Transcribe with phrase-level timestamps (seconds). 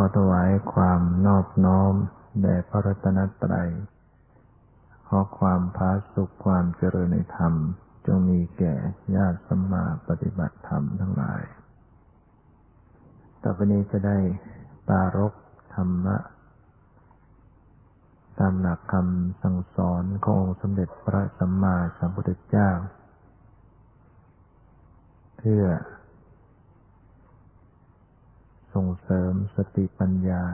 [0.00, 1.94] อถวายความนอบน้อม
[2.42, 3.70] แด่พระรัตนตรัย
[5.06, 7.54] ขอความพาสุขความเจริญในธรรม
[8.06, 8.74] จงมีแก่
[9.14, 11.42] ญาติสมมาปฏิบัติธรรมทั้งหลาย
[13.42, 14.18] ต่อไปนี้จะได้
[14.88, 15.32] ปารก
[15.74, 16.16] ธรรมะ
[18.38, 22.70] ตามหลักคำสั่งสอนขององค์สมเด็จพระสัมมาสัมพุทธเจ้า
[25.38, 25.64] เพื่อ
[28.74, 30.44] ส่งเสริมสติปัญญา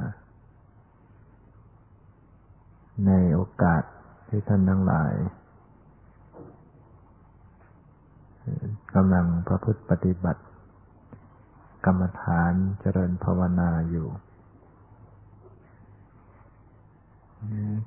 [3.07, 3.83] ในโอกาส
[4.29, 5.15] ที่ท่านทั้งหลาย
[8.95, 10.43] กำลังประพฤติปฏิบัติ
[11.85, 14.09] กรรมฐานเจริญภาวนาอยู่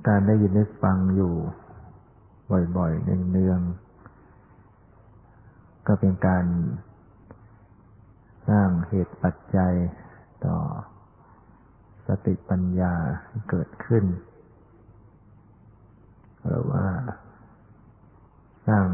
[0.07, 1.33] การได้ยินได้ฟังอยู่
[2.77, 6.45] บ่อยๆเนืองๆก็เป็นการ
[8.49, 9.73] สร้างเหตุปัจจัย
[10.45, 10.57] ต่อ
[12.07, 12.93] สติปัญญา
[13.49, 14.05] เกิดขึ้น
[16.45, 16.85] หรือว่า
[18.67, 18.87] สร้าง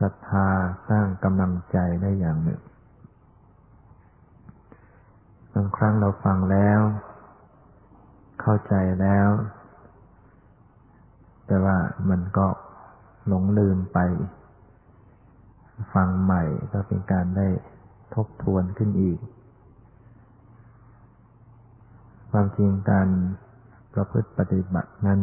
[0.00, 0.48] ศรัทธา
[0.88, 2.60] สร้างกำลังใจได้อย่างหนึ่ง
[5.54, 6.80] บางครั้งเราฟังแล้ว
[8.40, 9.28] เข้าใจแล้ว
[11.46, 11.76] แต่ว่า
[12.10, 12.46] มันก็
[13.26, 13.98] หลงลืมไป
[15.94, 17.48] ฟังใหม่ก็เป็นการได้
[18.14, 19.18] ทบทวนขึ้นอีก
[22.38, 23.08] ความจริงการ
[23.94, 25.20] ประพฤติปฏิบัตินั้น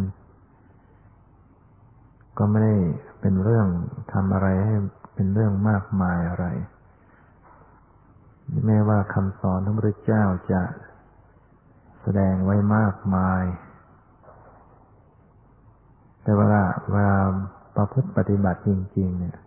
[2.38, 2.75] ก็ไม่ได้
[3.22, 3.67] เป็นเรื่อง
[4.14, 4.75] ทำอะไรให้
[5.16, 6.45] เป็นเรื่องมากมายอะไร
[8.66, 10.61] แม้ว่าคำสอนของพระเจ้าจะ
[12.02, 13.44] แสดงไว้มากมาย
[16.22, 17.17] แต่เวลาเวลา
[17.75, 19.38] ประพฤติปฏิบัติจริง ๆ เนี่ย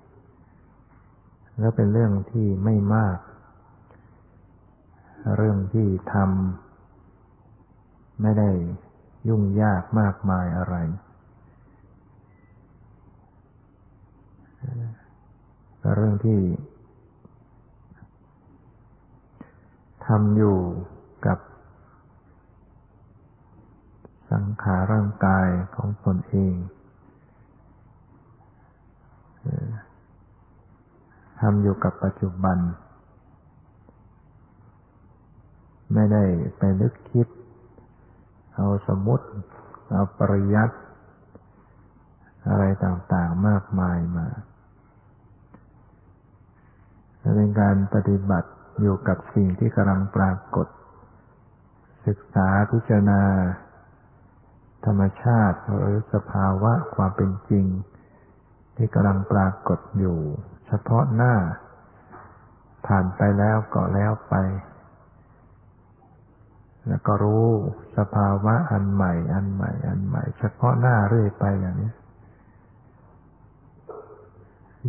[1.65, 3.19] ก็เป็นเรื่องที่ไม่มาก
[5.37, 6.66] เรื่องที่ทำ
[8.21, 8.51] ไม่ได้
[9.29, 10.77] ยุ่งยากมากมายอะไร
[15.95, 16.41] เรื่องที่
[20.07, 20.59] ทำอยู่
[21.27, 21.39] กับ
[24.33, 26.55] สังขารร่างกายของตนเอง
[31.41, 32.59] ทำอยู่กับปัจจุบัน
[35.95, 36.23] ไม่ได้
[36.59, 37.27] ไปนึกคิด
[38.57, 39.27] เอาสมมติ
[39.93, 40.77] เอาปริยัติ
[42.49, 44.27] อะไรต่างๆมากมายมา
[47.37, 48.51] เป็นการปฏิบัติ
[48.81, 50.67] อยู่กับสิ่งที่กำลังปรากฏ
[52.07, 53.23] ศึกษาพิจารณา
[54.87, 57.67] ธรรมชาติหรือสภาวะความเป็นจริง
[58.77, 60.19] ที่กำลังปรากฏอยู่
[60.67, 61.35] เฉพาะหน้า
[62.87, 64.35] ผ่านไปแล้วก็แล้วไป
[66.89, 67.47] แล้วก็รู้
[67.97, 71.91] สภาวะอันใหม่ อันใหม่ อันใหม่ เฉพาะหน้าเรื่อยไปอย่างนี้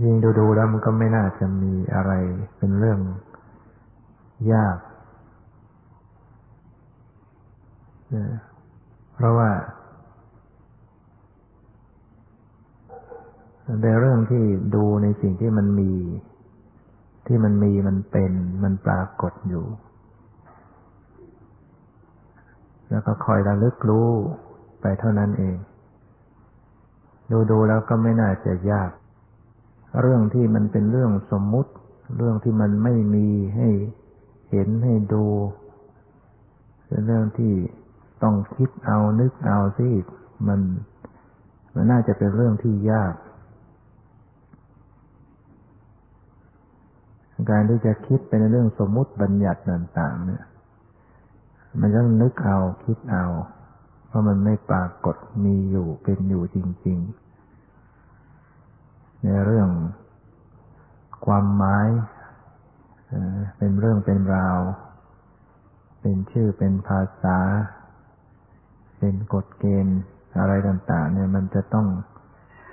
[0.04, 2.12] ยิงดูๆแล้วมันก็ไม่น่าจะมีอะไร
[2.58, 3.00] เป็นเรื่อง
[4.54, 4.78] ยาก
[9.14, 9.50] เพราะว่า
[13.82, 14.44] ในเรื่องที่
[14.76, 15.92] ดูในสิ่งที่มันมี
[17.28, 18.32] ที่มันมีมันเป็น
[18.64, 19.66] มันปรากฏอยู่
[22.90, 24.10] แล้วก็คอยระลึกรู้
[24.82, 25.58] ไปเท่านั้นเอง
[27.32, 28.92] ดูดูแล้วก็ไม่น่าจะยาก
[30.02, 31.72] เรื่องที่มันเป็นเรื่องสมมุติ
[32.18, 33.70] เรื่องที่มันไม่มีให้
[34.52, 35.26] เห็นให้ดู
[36.88, 37.54] เป็นเรื่องที่
[38.24, 39.90] ต้องคิดเอานึกเอาสิ
[40.48, 40.60] มัน
[41.74, 43.14] มันน่าจะเป็นเรื่องที่ยาก
[47.50, 50.44] การที่จะคิดเป็นเรื่องสมมุติบัญญัติต่าง ๆ เนี่ย
[51.80, 53.26] มันต้องนึกเอาคิดเอา
[54.08, 55.16] เพราะมันไม่ปรากฏ
[55.46, 57.00] มีอยู่เป็นอยู่จริง
[57.92, 59.70] ๆ ในเรื่อง
[61.26, 61.88] ความหมาย
[63.58, 64.60] เป็นเรื่องเป็นราว
[66.02, 67.38] เป็นชื่อเป็นภาษา
[69.00, 70.00] เป็นกฎเกณฑ์
[70.40, 71.88] อะไรต่าง ๆ เนี่ยมันจะต้อง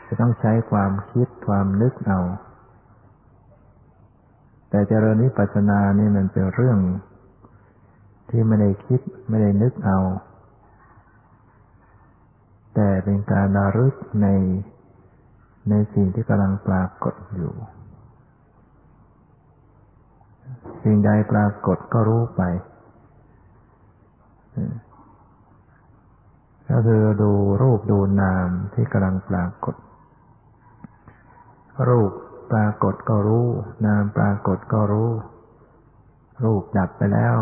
[0.09, 2.21] จะต้องใช้ความคิดความนึกเอา
[4.71, 6.79] แต่เจริญวิปัสสนานี่มันเป็นเรื่อง
[8.37, 9.99] ที่ไม่ได้คิดไม่ได้นึกเอา
[12.75, 14.27] แต่เป็นการนารึกใน
[15.69, 17.53] ในสิ่งที่กำลังปรากฏอยู่
[20.83, 22.43] สิ่งใดปรากฏก็รู้ไป
[26.71, 27.33] ก็คือดู
[27.63, 29.75] รูปดูนามที่กำลังปรากฏ
[31.89, 32.11] รูป
[32.53, 33.47] ปรากฏก็รู้
[33.87, 35.11] นามปรากฏก็รู้
[36.45, 37.37] รูปดับไปแล้ว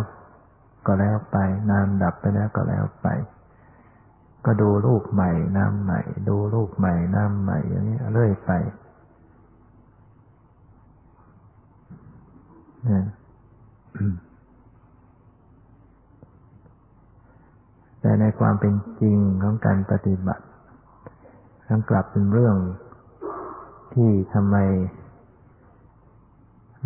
[0.86, 1.36] ก็แล้วไป
[1.70, 3.08] นามดับไปแล้วก็แล้วไป
[4.44, 8.50] ก็ดูรูปใหม่นามใหม่ ดูรูปใหม่นามใหม่อย่างนี้เรื่อยไป
[12.88, 13.04] นะ
[18.00, 20.44] แต่ในความเป็นจริงของการปฏิบัติ
[21.68, 22.56] ทั้งกลับเป็นเรื่อง
[23.94, 24.56] ที่ทำไม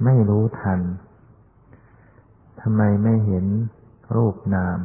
[0.04, 0.81] ไม่รู้ทัน
[2.60, 3.46] ทำไมไม่เห็น
[4.14, 4.79] รูปนาม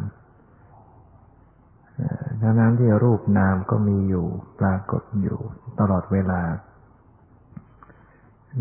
[2.41, 4.27] ทั้งนั้นที่รูปนามก็มีอยู่
[4.59, 5.39] ปรากฏอยู่
[5.79, 6.41] ตลอดเวลา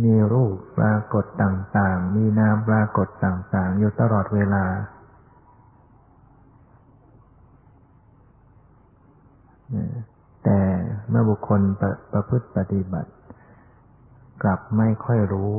[0.05, 4.65] มีรูปปรากฏต่างๆ มีนามปรากฏต่างๆ อยู่ตลอดเวลา
[10.45, 10.61] แต่
[11.09, 13.11] เมื่อบุคคลประประพฤติปฏิบัติ
[14.43, 15.57] กลับไม่ค่อยรู้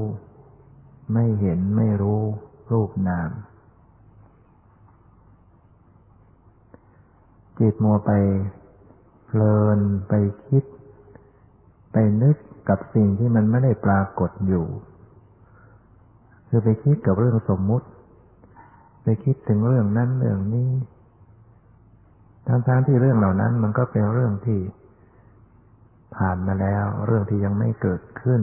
[1.13, 2.21] ไม่เห็นไม่รู้
[2.71, 3.29] รูปนาม
[7.61, 8.11] จิตมัวไป
[9.25, 9.79] เพลิน
[10.09, 10.13] ไป
[10.47, 10.63] คิด
[11.91, 12.35] ไปนึก
[12.69, 14.65] กับสิ่งที่มันไม่ได้ปรากฏอยู่
[16.47, 17.87] คือไปคิดกับเรื่องสมมุติ
[19.03, 20.71] ไปคิดถึงเรื่องนั้นเรื่องนี้
[22.47, 24.59] ทั้งๆที่เรื่องเหล่านั้น มันก็เป็นเรื่องที่
[26.15, 28.41] ผ่านมาแล้ว เรื่องที่ยังไม่เกิดขึ้น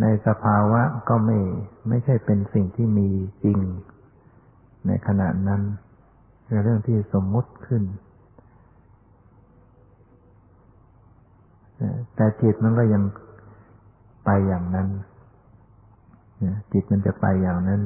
[0.00, 1.38] ในสภาวะก็ไม่
[1.88, 3.08] ไม่ใช่เป็นสิ่งที่มี
[3.44, 3.58] จริง
[4.86, 5.62] ในขณะนั้น
[6.44, 7.82] เป็นเรื่องที่สมมุติขึ้น
[12.14, 13.02] แต่จิตมันก็ยัง
[14.24, 14.88] ไปอย่างนั้น
[16.72, 17.80] จิตมันจะไปอย่างนั้น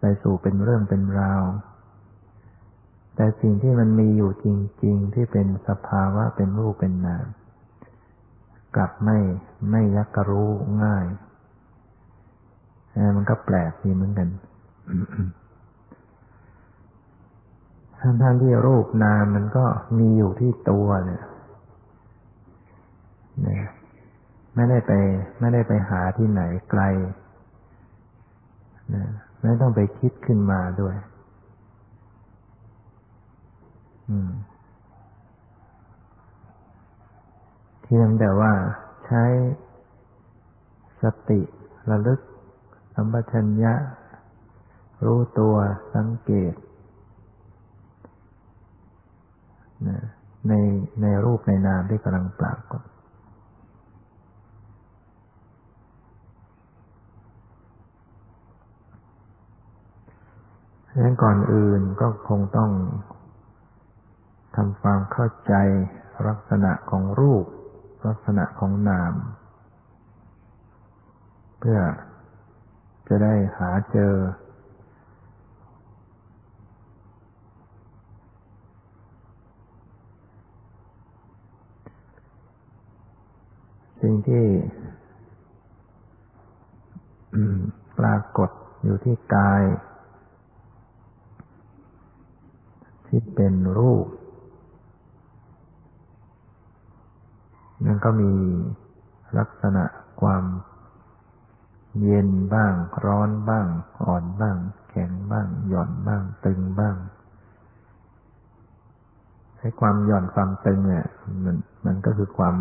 [0.00, 1.42] ไปสู่เป็นเรื่องเป็นราว
[3.14, 4.46] แต่สิ่งที่มันมีอยู่จ
[4.84, 7.26] ริง ๆ ที่เป็นสภาวะเป็นรูปเป็นนาม
[8.76, 9.18] กลับไม่
[9.70, 10.50] ไม่ยักกรู้
[10.84, 11.06] ง่าย
[13.16, 14.28] มันก็แปลกดีเหมือนกัน
[18.06, 19.66] ทั้งท่านที่รูปนามมันก็
[19.98, 21.22] มีอยู่ที่ตัวเนี่ย
[23.46, 23.58] นะ
[24.54, 24.92] ไม่ได้ไป
[25.40, 26.82] ไม่ได้ไปหาที่ไหนไกล
[28.94, 29.04] นะ
[29.42, 30.94] ไม่ต้องไปคิดขึ้นมาด้วย
[34.08, 34.30] อืม
[37.82, 38.52] เพียงแต่ว่า
[39.06, 39.24] ใช้
[41.02, 41.40] สติ
[41.90, 42.20] ระลึก
[42.94, 43.74] สัมปชัญญะ
[45.04, 45.54] รู้ตัว
[45.94, 46.54] สังเกต
[49.84, 50.52] ใน
[51.02, 52.82] ในรูปในนามที่กำลังปรากฏ
[60.90, 62.70] ดังนั้นก่อนอื่นก็คงต้อง
[64.56, 65.54] ทำความเข้าใจ
[66.26, 67.44] ลักษณะของรูป
[68.06, 69.14] ลักษณะของนาม
[71.58, 71.78] เพื่อ
[73.08, 74.12] จะได้หาเจอ
[84.08, 84.46] สิ่งที่
[87.98, 88.50] ปรากฏ
[88.82, 89.62] อยู่ที่กาย
[93.06, 94.06] ที่เป็นรูป
[97.84, 98.32] นั่นก็มี
[99.38, 99.84] ลักษณะ
[100.20, 100.44] ความ
[102.02, 102.72] เย็นบ้าง
[103.04, 103.66] ร้อนบ้าง
[104.02, 104.56] อ่อนบ้าง
[104.90, 106.96] แข็งบ้าง หย่อนบ้าง ตึงบ้าง
[109.58, 111.06] ให้ความหย่อนความตึงเนี่ย
[111.44, 112.56] มันมันก็คือความ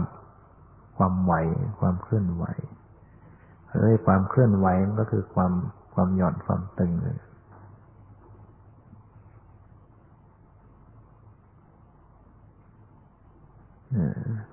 [0.98, 1.34] ความไหว
[1.80, 2.46] ความเคลื่อนไหว
[3.72, 5.52] เฮ้ยความเคลื่อนไหวมันก็คือความ
[5.94, 7.18] ความหย่อนความตึงเลย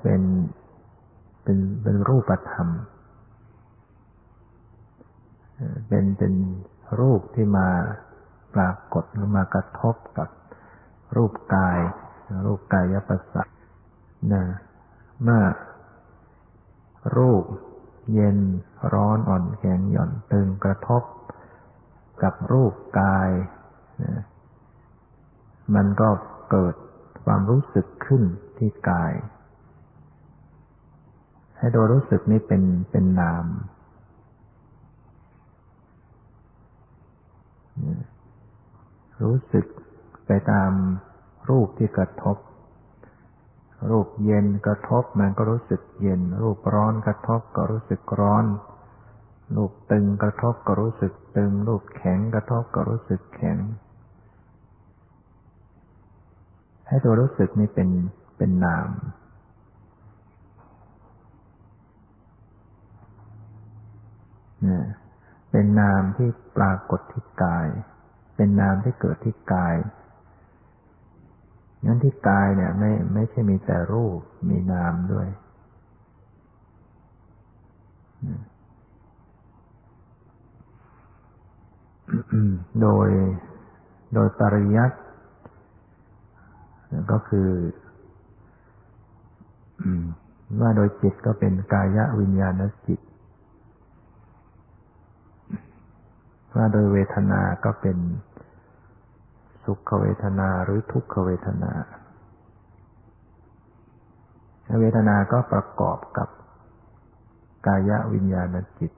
[0.01, 0.23] เป็น
[1.43, 2.69] เป็นเป็นรูปธรรม
[5.89, 6.35] เป็นเป็น
[7.01, 7.69] รูปที่มา
[8.55, 10.29] ปรากฏหรือมากระทบกับ
[11.17, 11.79] รูปกาย
[12.47, 13.49] รูปกายประสาท
[14.33, 14.43] นะ
[15.23, 15.43] เมื่อ
[17.17, 17.45] รูป
[18.13, 18.39] เย็น
[18.93, 21.03] ร้อนอ่อนแข็งหย่อนตึงกระทบ
[22.23, 23.31] กับรูปกาย
[24.03, 24.23] นะ
[25.75, 26.09] มันก็
[26.51, 26.75] เกิด
[27.25, 28.23] ความรู้สึกขึ้น
[28.59, 29.13] ที่กาย
[31.59, 33.47] ให้ตัวรู้สึกนี้เป็นเป็นนาม
[39.23, 39.67] รู้สึก
[40.27, 40.73] ไปตาม
[41.49, 42.37] รูปที่กระทบ
[43.91, 48.45] รูปเย็นกระทบมันก็รู้สึกเย็น รูปร้อนกระทบก็รู้สึกร้อน
[49.57, 53.59] รูปตึงกระทบก็รู้สึกตึง รูปแข็งกระทบก็รู้สึกแข็ง
[56.89, 57.89] ให้ตัวรู้สึกนี้เป็น
[58.37, 58.89] เป็นนาม
[65.51, 67.67] เป็นนามที่ปรากฏที่กาย
[68.37, 69.75] เป็นนามที่เกิดที่กาย
[71.85, 75.27] งั้นที่กายเนี่ย ไม่ไม่ใช่มีแต่รูปมีนามด้วย
[82.81, 83.09] โดย
[84.15, 84.99] โดยปริยัติ
[87.11, 87.51] ก็คือ
[90.61, 93.01] ว่าโดยจิตก็เป็นกายวิญญาณจิต
[96.57, 97.97] ว่าโดยเวทนาก็เป็น
[99.65, 101.73] สุขเวทนาหรือทุกขเวทนา
[104.81, 106.29] เวทนาก็ประกอบกับ
[107.67, 108.93] กายวิญญาณจิต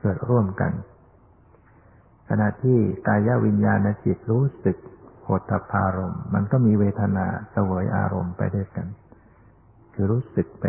[0.00, 0.72] เกิดร่วมกัน
[2.28, 4.76] ขณะที่กายวิญญาณจิตรู้สึก
[5.22, 8.86] โหตพารมมันก็มีเวทนาเสวยอารมณ์ไปด้วยกัน
[9.94, 10.64] คือรู้สึกไป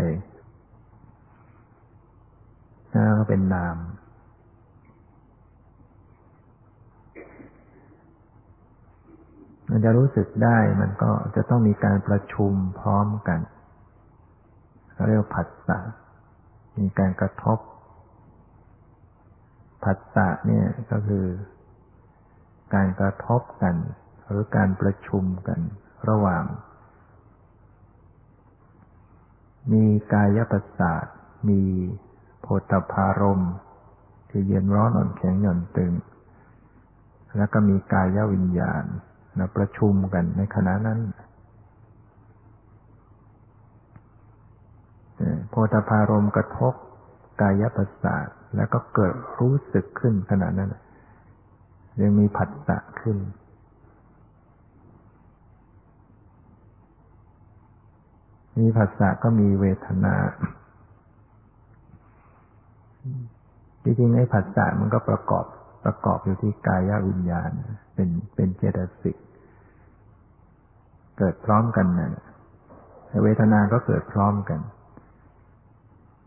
[2.94, 3.76] นั่นก็เป็นนาม
[9.70, 13.40] มันจะรู้สึกได้มันก็จะต้องมีการประชุมพร้อมกัน
[14.92, 15.80] เขาเรียกผัสสะ
[16.80, 17.60] มีการกระทบ
[19.84, 21.26] ผัสสะเนี่ยก็คือ
[22.76, 23.76] การกระทบกัน
[24.28, 25.60] หรือการประชุมกัน
[26.10, 26.44] ระหว่าง
[29.74, 31.06] มีกายประสาท
[31.50, 31.62] มี
[32.42, 33.44] โพธพารม
[34.30, 35.94] ที่เย็นร้อนอ่อนแข็งหย่อนตึง
[37.38, 38.84] แล้วก็มีกายวิญญาณ
[39.40, 41.00] นะประชุมกันในขณะนั้น
[45.50, 46.74] โพธพารมกระทบ
[47.42, 50.76] กายประสาทแล้วก็เกิดรู้สึกขึ้นขณะนั้น
[52.02, 53.18] ยังมีผัสสะขึ้น
[58.60, 60.16] มีผัสสะก็มีเวทนา
[63.84, 65.46] จริงๆไอ้ผัสสะมันก็ประกอบ
[65.86, 67.50] ประกอบอยู่ที่กายวิญญาณ
[67.96, 69.18] เป็นเป็นเจตสิก
[71.20, 72.24] เกิดพร้อมกันนะ
[73.24, 74.60] เวทนาก็เกิดพร้อมกัน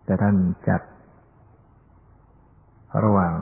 [0.05, 0.37] แต่ท่าน
[0.69, 0.83] จัด
[3.05, 3.35] ระหว่าง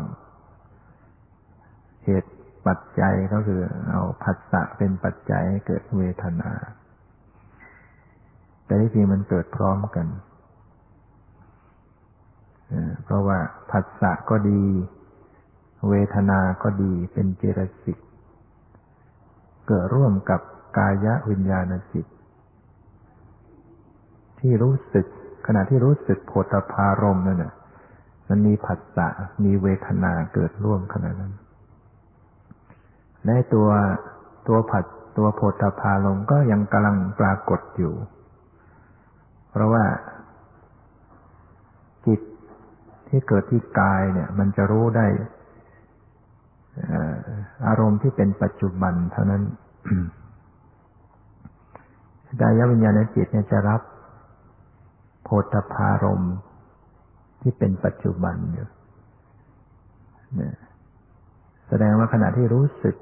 [2.04, 2.32] เหตุ
[2.66, 6.52] ปัจจัยก็คือ เอาผัสสะเป็นปัจจัยให้เกิดเวทนา
[8.66, 10.06] แต่ที่จริงมันเกิดพร้อมกัน
[13.04, 13.38] เพราะว่า
[13.70, 14.62] ผัสสะก็ดี
[15.88, 17.98] เวทนาก็ดีเป็นเจตสิก
[19.68, 20.40] เกิดร่วมกับ
[20.76, 22.06] กายวิญญาณจิต
[24.40, 25.06] ที่รู้สึก
[25.46, 27.52] ขณะที่รู้สึกโผฏฐารมนั่นน่ะ
[28.28, 29.08] มันมีผัสสะ
[29.44, 31.32] มีเวทนาเกิดร่วมขณะนั้น
[33.24, 33.68] และตัว
[34.48, 34.84] ตัวผัส
[35.16, 37.94] ตัวโผฏฐารมก็ยังกำลังปรากฏอยู่
[39.50, 39.84] เพราะว่า
[42.06, 42.20] จิต
[43.08, 45.06] ที่เกิดที่กายเนี่ย มันจะรู้ได้
[47.66, 49.42] อารมณ์ที่เป็นปัจจุบันเท่านั้น
[52.40, 53.80] กายวิญญาณจิตเนี่ยจะรับ
[55.24, 56.22] โพธพารม
[57.40, 58.68] ที่เป็นปัจจุบันอยู่
[61.68, 62.96] แสดงว่าขณะที่รู้สึก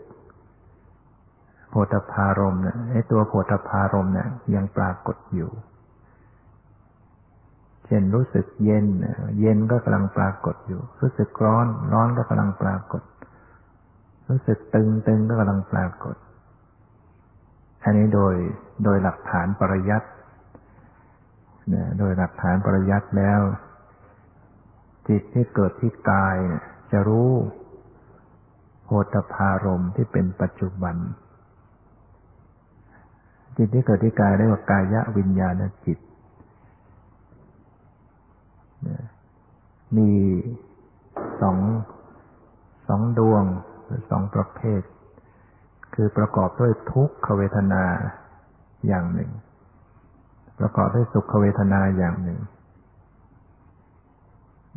[1.70, 5.50] โพธพารมเนี่ยไอ้ตัวโพธพารมเนี่ยยังปรากฏอยู่
[7.86, 8.86] เช่นรู้สึกเย็น
[9.40, 13.02] เย็นก็กำลังปรากฏอยู่ รู้สึกร้อน ร้อนก็กำลังปรากฏ
[14.28, 16.16] รู้สึกตึงตึงก็กำลังปรากฏ
[17.84, 18.34] อันนี้โดย
[18.84, 20.08] โดยหลักฐานปริยัติ
[21.98, 23.40] โดยหลักฐานปริยัติแล้ว
[25.08, 26.36] จิตที่เกิดที่กาย
[26.92, 27.32] จะรู้
[28.86, 30.96] โหตพารมที่เป็นปัจจุบัน
[33.56, 35.54] จิตที่เกิดที่กายเรียกว่ากายวิญญาณ
[35.86, 35.98] จิต
[39.96, 40.10] มี
[41.40, 41.58] สอง
[42.88, 43.44] สองดวง
[43.84, 44.82] หรือสองประเภท
[45.94, 47.84] คือประกอบด้วยทุกขเวทนา
[48.86, 49.30] อย่างหนึ่ง
[50.58, 52.40] ประกอบด้วยสุขเวทนาอย่างหนึ่ง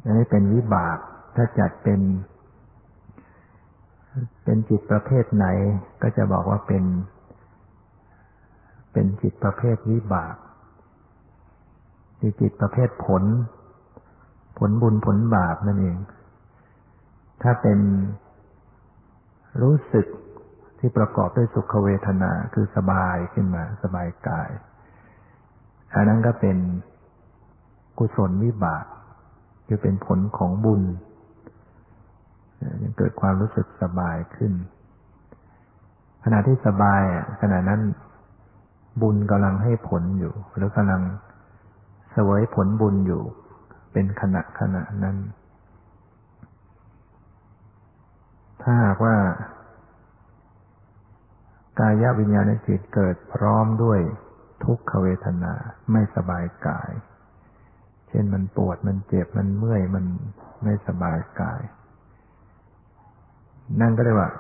[0.03, 0.97] อันนี้เป็นวิบาก
[1.35, 2.01] ถ้าจัดเป็น
[4.43, 5.47] เป็นจิตประเภทไหน
[6.01, 6.83] ก็จะบอกว่าเป็น
[8.93, 10.35] เป็นจิตประเภทวิบาก
[12.19, 13.23] คือจิตประเภทผล
[14.57, 15.97] ผลบุญผลบาปนั่นเอง
[17.41, 17.79] ถ้าเป็น
[19.61, 20.07] รู้สึก
[20.83, 24.49] ที่ประกอบด้วยสุขเวทนาคือสบายขึ้นมา สบายกาย
[25.93, 26.57] อันนั้นก็เป็น
[27.97, 28.85] กุศลวิบาก
[29.67, 30.81] คือเป็นผลของบุญ
[32.81, 34.53] ยังเกิดความรู้สึกสบายขึ้น
[36.23, 37.03] ขณะที่สบาย
[37.41, 37.81] ขณะนั้น
[39.01, 41.01] บุญกำลังให้ผลอยู่ หรือกำลัง
[42.11, 43.23] เสวยผลบุญอยู่
[43.91, 45.17] เป็นขณะขณะนั้น
[48.61, 49.15] ถ้าหากว่า
[51.79, 53.99] กายวิญญาณจิตเกิดพร้อมด้วย
[54.63, 55.53] ทุกขเวทนา
[55.91, 56.91] ไม่สบายกาย
[58.07, 60.05] เช่นมันปวดมันเจ็บมันเมื่อยมัน
[60.63, 61.61] ไม่สบายกาย
[63.81, 64.31] นั่นก็เรียกว่า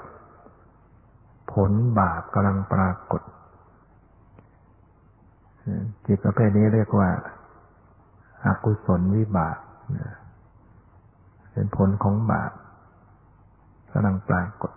[1.53, 3.21] ผลบาปกำลังปรากฏ
[6.05, 7.09] จิตประเภทนี้เรียกว่า
[8.45, 9.57] อากุศลวิบาก
[11.51, 12.51] เป็นผลของบาป
[13.91, 14.71] กำลังปรากฏ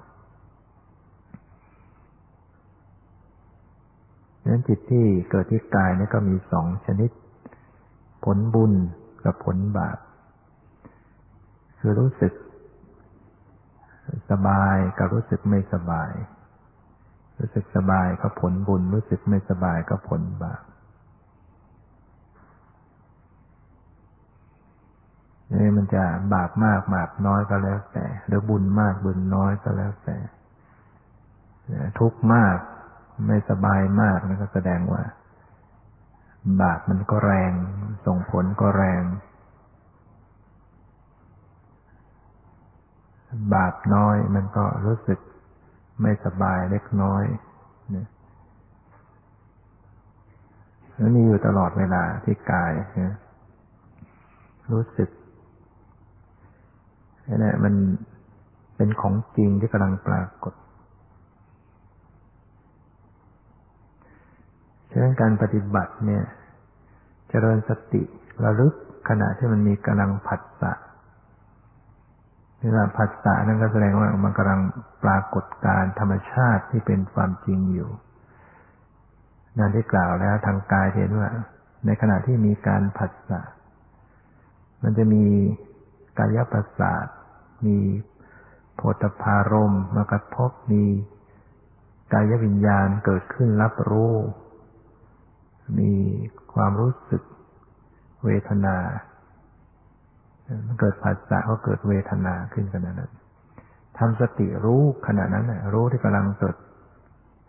[4.47, 7.11] นั้นจิตที่เกิดที่กายนี่ก็มีสองชนิด
[8.25, 8.73] ผลบุญ
[9.25, 9.99] กับผลบาป
[11.79, 12.33] คือรู้สึก
[14.31, 16.11] สบายกับรู้สึกไม่สบาย
[17.39, 20.63] รู้สึกสบายก็ผลบุญ รู้สึกไม่สบายก็ผลบาป
[25.61, 30.17] นี่มันจะบาปมากบาปน้อยก็แล้วแต่ หรือบุญมากบุญน้อยก็แล้วแต่
[31.99, 32.57] ทุกมาก
[33.26, 35.02] ไม่สบายมากนั่นก็แสดงว่า
[36.61, 37.52] บาปมันก็แรง
[38.06, 39.02] ส่งผลก็แรง
[43.54, 45.18] บาปน้อยมันก็รู้สึก
[46.02, 47.25] ไม่สบายเล็กน้อย
[47.97, 48.06] นะ
[50.97, 53.16] แล้วมีอยู่ตลอดเวลาที่กายนะ
[54.73, 55.09] รู้สึก
[57.26, 57.75] นี่แหละมัน
[58.76, 60.54] เป็นของจริงที่กำลังปรากฏ
[64.95, 66.25] ฉะนั้นการปฏิบัติเนี่ย
[67.29, 68.03] เจริญสติ
[68.45, 68.75] ระลึก
[69.09, 70.73] ขณะที่มันมีกำลังผัสสะ
[72.61, 74.61] เวลาผัสสะนั่นก็แสดงว่ามันกำลัง
[75.05, 77.91] ปรากฏการธรรมชาติที่เป็นความจริงอยู่
[79.59, 81.31] นั่นที่กล่าวแล้วทางกายเห็นว่า
[81.87, 83.41] ในขณะที่มีการผัสสะ
[84.83, 85.25] มันจะมี
[86.19, 87.07] กายประสาท
[87.67, 87.79] มี
[88.77, 90.85] โพธพารมมากระทบมี
[92.13, 94.15] กายวิญญาณเกิดขึ้นรับรู้
[95.78, 95.92] มี
[96.55, 97.22] ความรู้สึก
[98.24, 98.77] เวทนา
[100.66, 103.12] มันเกิดผัสสะก็เกิดเวทนาขึ้นขณะนั้น
[103.98, 106.57] ทำสติรู้ขณะนั้นรู้ที่กำลังเกิด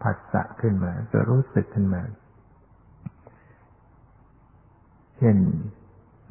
[0.04, 2.02] ผัสสะขึ้นมาเกิดรู้สึกขึ้นมา
[5.18, 5.38] เช่น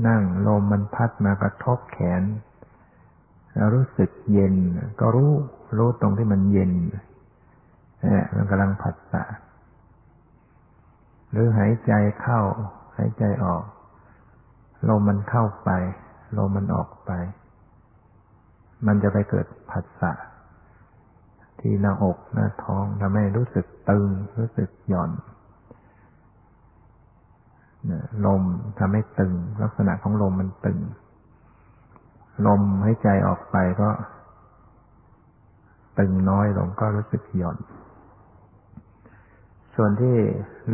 [0.07, 2.23] นั่งลมมันพัดมากระทบแขน
[3.55, 4.55] แล้วรู้สึกเย็น
[5.01, 5.33] ก็รู้
[5.79, 6.73] รู้ตรงที่มันเย็น
[8.05, 9.23] นี่มันกำลังผัสสะ
[11.35, 12.41] หรือหายใจเข้า
[12.97, 13.65] หายใจออก
[14.89, 15.71] ลมมันเข้าไป
[16.39, 17.11] ลมมันออกไป
[18.87, 20.13] มันจะไปเกิดผัสสะ
[21.61, 25.11] ที่หน้าอกหน้าท้องทำให้รู้สึกตึง รู้สึกหย่อน
[28.27, 28.43] ลม
[28.79, 30.79] ทำให้ตึง ลักษณะของลมมันตึง
[32.47, 33.91] ลมหายใจออกไปก็
[35.99, 37.59] ตึงน้อยลงก็รู้สึกหย่อน
[39.77, 40.17] ส่วนที่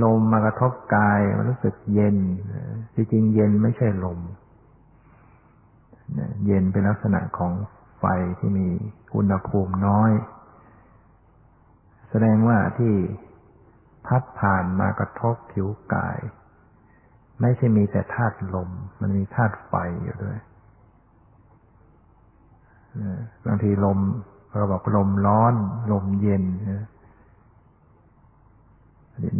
[0.03, 2.17] ลมมากระทบกายมันรู้สึกเย็น
[2.95, 4.19] จริงๆเย็นไม่ใช่ลม
[6.47, 7.53] เย็นเป็นลักษณะของ
[7.99, 8.05] ไฟ
[8.39, 8.69] ที่มี
[9.17, 10.13] อุณหภูมิน้อย
[12.11, 12.95] แสดงว่าที่
[14.07, 16.19] พัดผ่านมากระทบผิวกาย
[17.41, 20.39] ไม่ใช่มีแต่ธาตุลม มันมีธาตุไฟอยู่ด้วย
[23.47, 23.99] บางทีลม
[24.57, 25.55] เราบอกลมร้อน
[25.93, 26.87] ลมเย็นนะ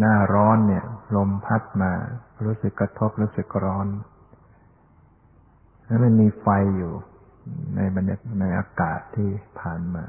[0.01, 0.85] หน้าร้อนเนี่ย
[1.17, 1.93] ลมพัดมา
[2.45, 3.87] รู้สึกกระทบรู้สึกร้อน
[5.85, 6.93] แล้วมันมีไฟอยู่
[7.77, 9.29] ในบรรยากในอากาศที่
[9.61, 10.05] ผ่านมา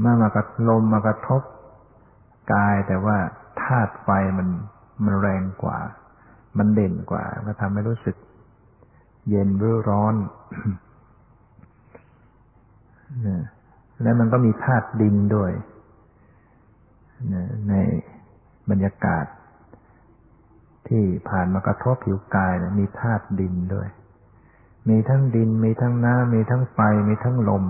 [0.00, 1.42] เมื่อมากระลมมากระทบ
[2.52, 3.18] กายแต่ว่า
[3.62, 4.08] ธาตุไฟ
[4.38, 4.48] มัน
[5.04, 5.78] มันแรงกว่า
[6.58, 8.16] มันเด่นกว่า ก็ทำให้รู้สึก
[9.28, 10.14] เย็นหรือร้อน
[14.02, 15.52] แล้วมันก็มีธาตุดินด้วย
[17.68, 17.74] ใน
[18.70, 19.26] บรรยากาศ
[20.88, 23.88] ที่ผ่านมากระทบผิวกายนะมีธาตุดินด้วย
[24.88, 27.64] มีทั้งดิน มีทั้งน้ำมีทั้งไฟ มีทั้งลม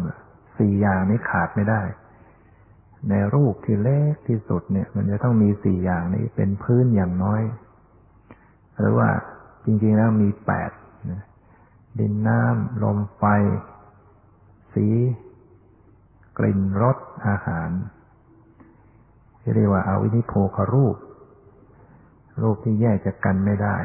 [0.58, 1.82] สี่อย่างนี้ขาดไม่ได้
[3.08, 7.42] ในรูปที่เล็กที่สุดเนี่ย มันจะต้องมีสี่อย่างนี้เป็นพื้นอย่างน้อย
[8.78, 9.08] หรือว่า
[9.64, 10.70] จริงๆแล้วมีแปด
[12.00, 13.24] ดินน้ำลมไฟ
[14.74, 14.86] สี
[16.38, 17.70] กลิ่นรสอาหาร
[19.48, 20.96] ที่เรียกว่าอาวินิโพครูป
[22.42, 23.76] รูปที่แยกจากกันไม่ได้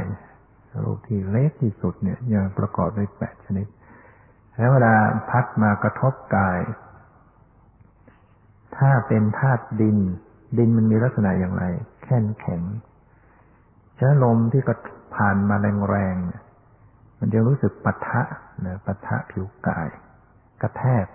[0.83, 3.67] รูปที่เล็กที่สุดเนี่ยยังประกอบด้วยแปดชนิด
[4.57, 4.93] แล้วเวลา
[5.29, 6.59] พัดมากระทบกาย
[8.77, 9.97] ถ้าเป็นธาตุดิน
[10.57, 11.63] ดินมันมีลักษณะอย่างไร
[12.03, 12.61] แข็งแข็ง
[13.95, 14.73] เชื้อลมที่ก็
[15.15, 15.55] ผ่านมา
[15.89, 18.21] แรงๆมันจะรู้สึกปะทะ
[18.65, 19.87] นะปะทะผิวกาย
[20.61, 21.05] กระแทก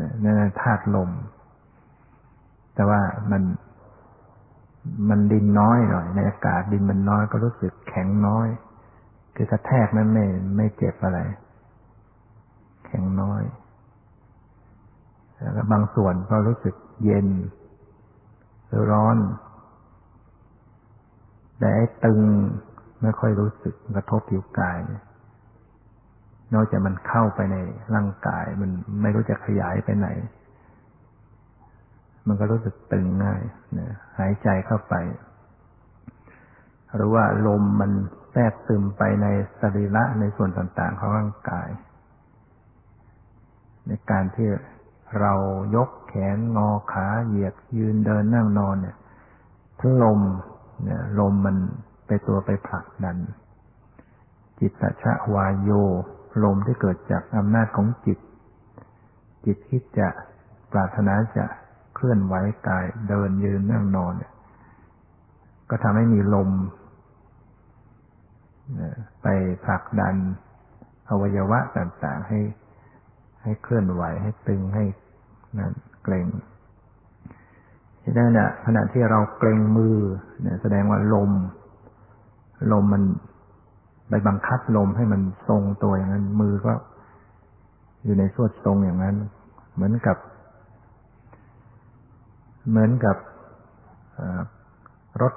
[0.00, 1.10] นะนั่นธาตุลม
[2.74, 3.42] แต่ว่ามัน
[5.08, 8.48] มันดินน้อยหน่อย ในอากาศดินมันน้อยก็รู้สึกแข็งน้อย
[9.36, 11.18] คือกระแทกนั้นไม่ไม่เจ็บอะไร
[12.86, 13.42] แข็งน้อย
[15.54, 17.28] แล้วบางส่วนก็รู้สึกเย็น
[18.66, 19.16] หรือร้อน
[21.58, 22.20] แต่ไอ้ตึง
[23.02, 24.78] ไม่ค่อยรู้สึกกระทบผิวกาย
[26.54, 27.56] นอกจากมันเข้าไปใน
[27.94, 28.70] ร่างกาย มัน
[29.02, 30.08] ไม่รู้จะขยายไปไหน
[32.26, 33.42] มันก็รู้สึกตึงง่าย
[33.78, 34.94] นะหายใจเข้าไป
[36.94, 37.92] หรือว่าลมมัน
[38.32, 39.26] แทรกซึมไปใน
[39.60, 41.68] สรีระในส่วนต่างๆของร่างกาย
[43.86, 44.48] ในการที่
[45.20, 45.32] เรา
[45.76, 48.96] ยกแขนงอขาเหยียดยืนเดินนั่งนอนเนี่ย
[49.80, 50.20] ทั้งลม
[50.82, 51.56] เนี่ยลมมัน
[52.06, 53.18] ไปตัวไปผลักดัน
[54.58, 55.70] จิตตชะวายโย
[56.44, 58.18] ลมที่เกิดจากอำนาจของจิต
[59.44, 60.08] จิตคิดจะ
[60.72, 61.46] ปรารถนาจะ
[61.94, 62.34] เคลื่อนไหว
[62.68, 64.32] กายเดินยืนนั่งนอนเนี่ย
[65.70, 66.50] ก็ทำให้มีลม
[69.22, 69.26] ไป
[69.64, 70.14] ผลักดัน
[71.08, 72.40] อวัยวะต่างๆ ให้
[73.42, 74.84] ให้เคลื่อนไหวให้ตึงให้
[75.58, 75.72] นั่น
[76.04, 76.26] เกรง
[78.04, 79.96] ฉะนั้นเนี่ยขณะที่เราเกรงมือ
[80.42, 81.30] เนี่ยแสดงว่าลม
[82.72, 83.02] ลมมัน
[84.08, 86.72] ไปบังคับลมให้มันทรงตัวอย่างนั้น มือก็
[88.04, 89.16] อยู่ในสวดทรงอย่างนั้น
[89.74, 90.16] เหมือนกับ
[92.68, 93.16] เหมือนกับ
[95.22, 95.34] รถ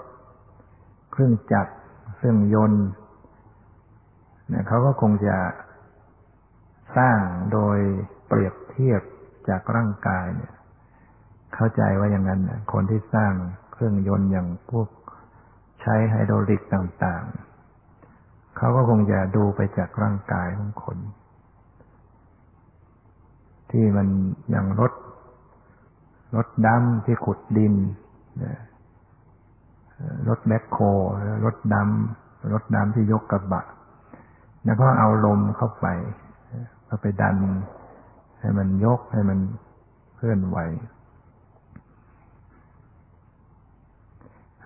[1.12, 1.74] เครื่องจักร
[2.16, 2.88] เครื่องยนต์
[4.50, 5.38] เนี่ยเขาก็คงจะ
[6.98, 7.20] สร้าง
[7.54, 7.78] โดย
[8.28, 9.02] เปรียบเทียบ
[9.50, 10.54] จากร่างกายเนี่ย
[11.56, 12.42] เข้าใจว่าอย่างนั้น
[12.74, 13.34] คนที่สร้าง
[13.74, 14.88] เครื่องยนต์อย่างพวก
[15.82, 20.98] ใช้ไฮดรอลิกต่างๆ เขาก็คงจะดูไปจากร่างกายของคน
[23.72, 24.08] ที่มัน
[24.50, 24.92] อย่างรถ
[26.38, 27.73] รถดำที่ขุดดิน
[30.28, 30.78] รถแบคโค
[31.45, 33.62] รถดำรถดำที่ยกกระบะ
[34.65, 35.88] แล้วก็เอาลมเข้าไป
[36.86, 37.38] เข้าไปดัน
[38.39, 39.39] ให้มันยกให้มัน
[40.15, 40.58] เคลื่อนไหว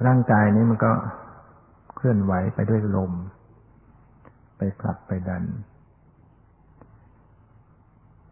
[0.06, 0.92] ร่างกายนี้มันก็
[1.96, 3.12] เคลื่อนไหวไปด้วยลม
[4.58, 5.44] ไปผลักไปดัน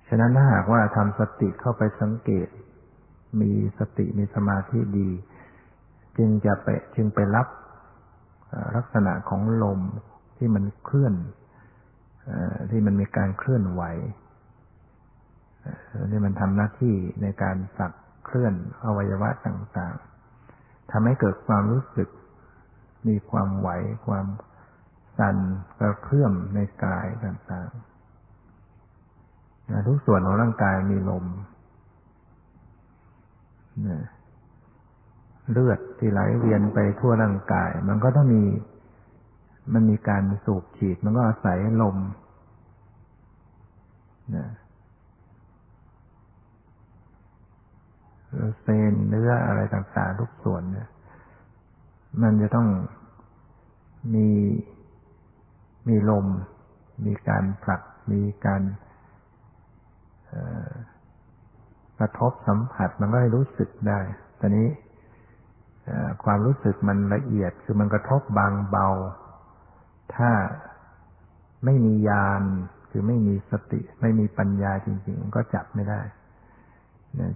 [0.07, 2.47] ฉะนั้นถ้าหากว่าทำสติเข้าไปสังเกต
[3.41, 5.09] มีสติมีสมาธิดี
[6.17, 7.47] จึงจะไปจึงไปรับ
[8.75, 9.79] ลักษณะของลม
[10.37, 11.13] ที่มันเคลื่อน
[12.71, 13.83] ที่มันมีการเคลื่อนไหว
[16.11, 17.91] นี่มันทำหน้าที่ในการสัก
[18.25, 18.53] เคลื่อน
[18.85, 22.09] อวัยวะต่างๆทำให้เกิดความรู้สึก
[23.07, 23.69] มีความไหว
[24.07, 24.25] ความ
[25.17, 25.37] สั่น
[25.79, 31.25] กระเพื่อมในกายต่างๆทุกส่วนของร่างกายมีลม
[35.51, 38.43] เลือดที่ไหลเวียนไปทั่วร่างกาย มันก็ต้องมี
[39.73, 41.97] มันมีการสูบฉีด มันก็อาศัยลม
[44.35, 44.47] นะ
[48.61, 50.87] เซนเนื้ออะไรต่างๆทุกส่วนเนี่ย
[52.21, 52.67] มันจะต้อง
[54.13, 54.27] มี
[55.87, 56.25] มีลม
[57.05, 58.61] มีการผลัก มีการ
[61.99, 63.99] กระทบสัมผัสมันก็ให้รู้สึกได้
[64.39, 64.67] ตอนนี้
[66.23, 68.87] ความรู้สึกมันละเอียดคือมันกระทบบางเบา
[70.15, 70.31] ถ้า
[71.65, 72.43] ไม่มียาน
[72.89, 76.01] คือไม่มีสติ ไม่มีปัญญาจริงๆก็จับไม่ได้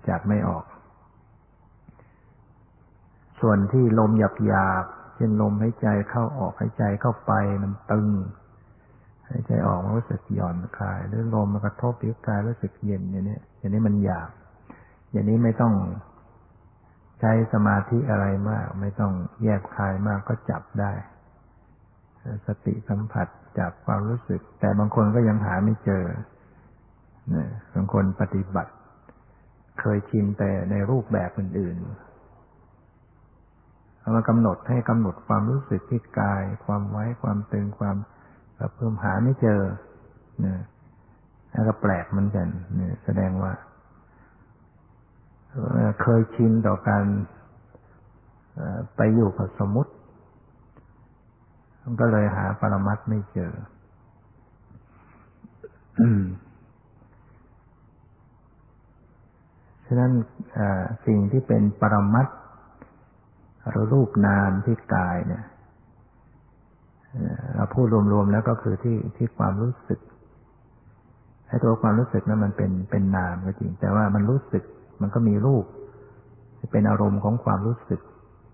[0.10, 0.66] จับไม่ออก
[3.42, 7.32] ส่วนที่ลมหยาบหยาบเช่นลมหายใจเข้าออกหายใจเข้าไป
[7.64, 8.08] มันตึง
[9.30, 14.30] หายใจออกมันรู้สึกหย่อนคลายหรือลมมันกระทบผิวกายรู้สึกเย็นอย่างนี้อย่างนี้มันหยาบ
[15.14, 15.74] อย่างนี้ไม่ต้อง
[17.20, 20.94] ใช้สมาธิอะไรมาก ไม่ต้องแยกคายมากก็จับได้
[22.48, 23.28] สติสัมผัส
[23.60, 26.06] จับความรู้สึก แต่บางคนก็ยังหาไม่เจอ
[27.30, 28.72] เนี่ยบางคนปฏิบัติ
[29.80, 31.78] เคยชินแต่ในรูปแบบอื่น
[34.00, 37.98] เอามากำหนดให้กำหนดความรู้สึกที่กาย ความไว้ความตึงความ
[38.76, 39.62] เพิ่มหาไม่เจอ
[40.42, 40.60] เนี่ย
[41.52, 43.52] แล้วก็แปลกเหมือนกันเนี่ยแสดงว่า
[46.02, 47.06] เคยชินต่อการ
[48.96, 49.92] ไปอยู่กับสมมติ
[51.84, 53.54] มันก็เลยหาปรมัตไม่เจอ
[59.86, 60.12] ฉะนั้น
[61.06, 62.28] สิ่งที่เป็นปรมัต
[63.70, 65.44] หรือรูปนามที่กายเนี่ย
[67.56, 70.00] เราพูดรวมๆแล้วก็คือที่ที่ความรู้สึก
[71.48, 74.64] ให้ตัวความรู้สึกนั้นมันเป็นเป็นนามก็จริง แต่ว่ามันรู้สึก
[75.04, 75.66] มันก็มีรูป
[76.72, 78.02] เป็นอารมณ์ของความรู้สึก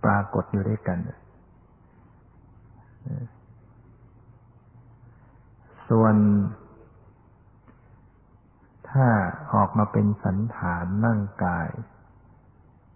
[0.03, 0.97] ปรากฏอยู่ด้วยกัน
[5.89, 6.15] ส่วน
[8.89, 9.07] ถ้า
[9.53, 11.67] ออกมาเป็นสันฐานร่างกาย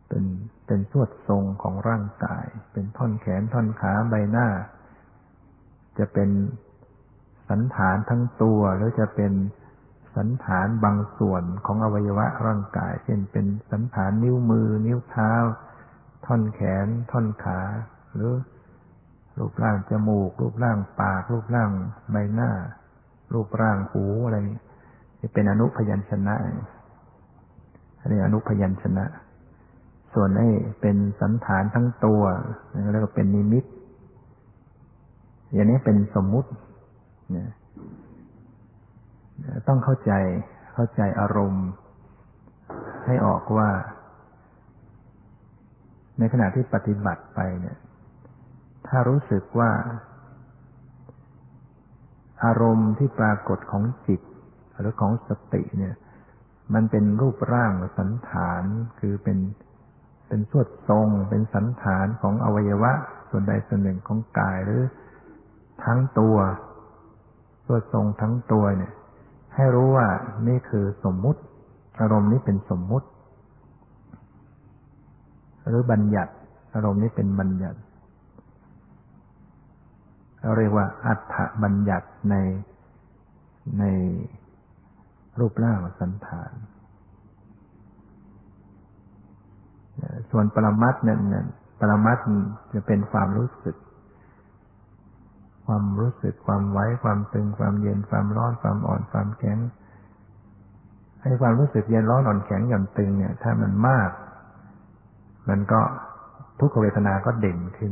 [0.08, 0.26] เป็น
[0.66, 4.48] เป็นสวดทรงของร่างกาย เป็นท่อนแขนท่อนขาใบหน้า
[5.98, 6.30] จะเป็น
[7.50, 9.32] สันฐานทั้งตัวหรือจะเป็น
[10.18, 15.34] สันฐานบางส่วนของอวัยวะร่างกาย เช่นเป็นสันฐานนิ้วมือ นิ้วเท้า
[16.26, 17.60] ท่อนแขน ท่อนขา
[18.14, 18.34] หรือ
[19.38, 21.72] รูปร่างจมูก รูปร่างปาก รูปร่าง
[22.12, 22.52] ใบหน้า
[23.34, 24.38] รูปร่างหูอะไร
[25.34, 26.36] เป็นอนุพยัญชนะ
[28.00, 29.06] อันนี้อนุพยัญชนะ
[30.14, 30.50] ส่วนไอ้
[30.82, 32.22] เป็นสันฐานทั้งตัว
[32.92, 33.66] แล้วก็เป็นนิมิต
[35.54, 36.50] อย่างนี้เป็นสมมุติ
[37.32, 37.50] เนี่ย
[39.68, 40.12] ต้องเข้าใจ
[40.74, 41.68] เข้าใจอารมณ์
[43.06, 43.70] ให้ออกว่า
[46.20, 47.78] ในขณะที่ปฏิบัติไปเนี่ย
[48.88, 49.72] ถ้ารู้สึกว่า
[52.46, 54.22] อารมณ์ที่ปรากฏของจิต
[54.80, 55.96] หรือของสติเนี่ย
[56.74, 58.64] มันเป็นรูปร่างสันฐาน
[59.00, 59.38] คือเป็น
[60.28, 62.92] เป็นสวดทรง เป็นสันฐานของอวัยวะ
[63.30, 64.82] ส่วนใดส่วนหนึ่งของกายหรือ
[65.84, 66.38] ทั้งตัว
[67.66, 68.94] สวดทรงทั้งตัวเนี่ย
[69.56, 70.08] ให้รู้ว่า
[70.48, 71.42] นี่คือสมมุติ
[72.00, 73.08] อารมณ์นี้เป็นสมมุติ
[75.68, 76.34] หรือบัญญัติ
[76.74, 77.80] อารมณ์นี้เป็นบัญญัติ
[80.42, 82.36] เราเรียกว่าอัฏฐบัญญัติใน
[83.80, 83.84] ใน
[85.40, 86.52] รูปร่างสันฐาน
[90.32, 91.18] ส่วนปรมัตเนี่ย
[91.80, 92.20] ปรมัต
[92.74, 93.76] จะเป็นความรู้สึก
[95.66, 99.60] ความรู้สึกความไว้ความตึงความเย็นความร้อนความอ่อนความแข็ง
[101.22, 104.10] ให้ความรู้สึกเย็นร้อนอ่อนแข็งหย่อนตึงเนี่ย ถ้ามันมาก
[105.50, 105.82] มันก็
[106.60, 107.92] ทุกขเวทนาก็เด่นขึ้น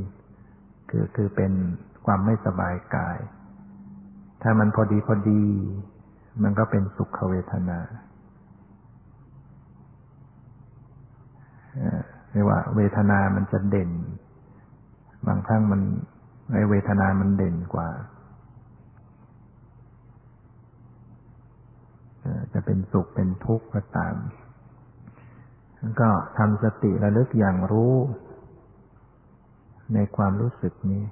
[0.90, 1.52] คือคือเป็น
[2.06, 3.18] ความไม่สบายกาย
[4.42, 5.44] ถ้ามันพอดีพอดี
[6.44, 7.80] มันก็เป็นสุขเวทนา
[12.32, 13.92] เรียกว่า เวทนามันจะเด่น
[15.28, 15.82] บางครั้งมัน
[16.52, 17.90] ในเวทนามันเด่นกว่า
[22.54, 24.16] จะเป็นสุขเป็นทุกข์ก็ตาม
[26.02, 27.96] ก็ทำสติระลึกอย่างรู้
[29.94, 31.04] ในความรู้สึกนี้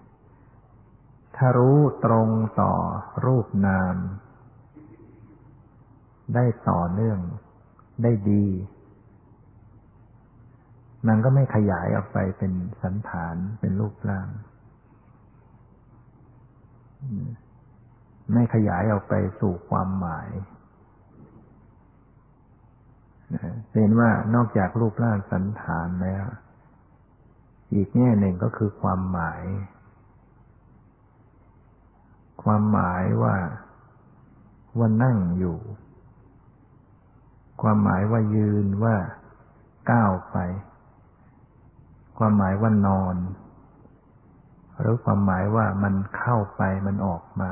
[1.36, 2.30] ถ้ารู้ตรง
[2.62, 2.74] ต่อ
[3.26, 3.96] รูปนาม
[6.36, 7.20] ได้ต่อเนื่อง
[8.04, 8.46] ได้ดี
[11.08, 12.52] มันก็ไม่ขยายออกไปเป็น
[12.84, 14.28] สันฐานเป็นรูปร่าง
[18.34, 20.30] ไม่ขยายออกไปสู่ความหมาย
[23.74, 26.26] เห็นว่านอกจากรูปร่างสันฐานแล้ว
[27.74, 29.44] อีกแง่หนึ่งก็คือความหมาย
[32.44, 33.36] ความหมายว่า
[34.78, 35.58] ว่านั่งอยู่
[37.62, 38.96] ความหมายว่ายืนว่า
[39.92, 40.38] ก้าวไป
[42.18, 43.16] ความหมายว่านอน
[44.80, 47.52] หรือความหมายว่ามันเข้าไปมันออกมา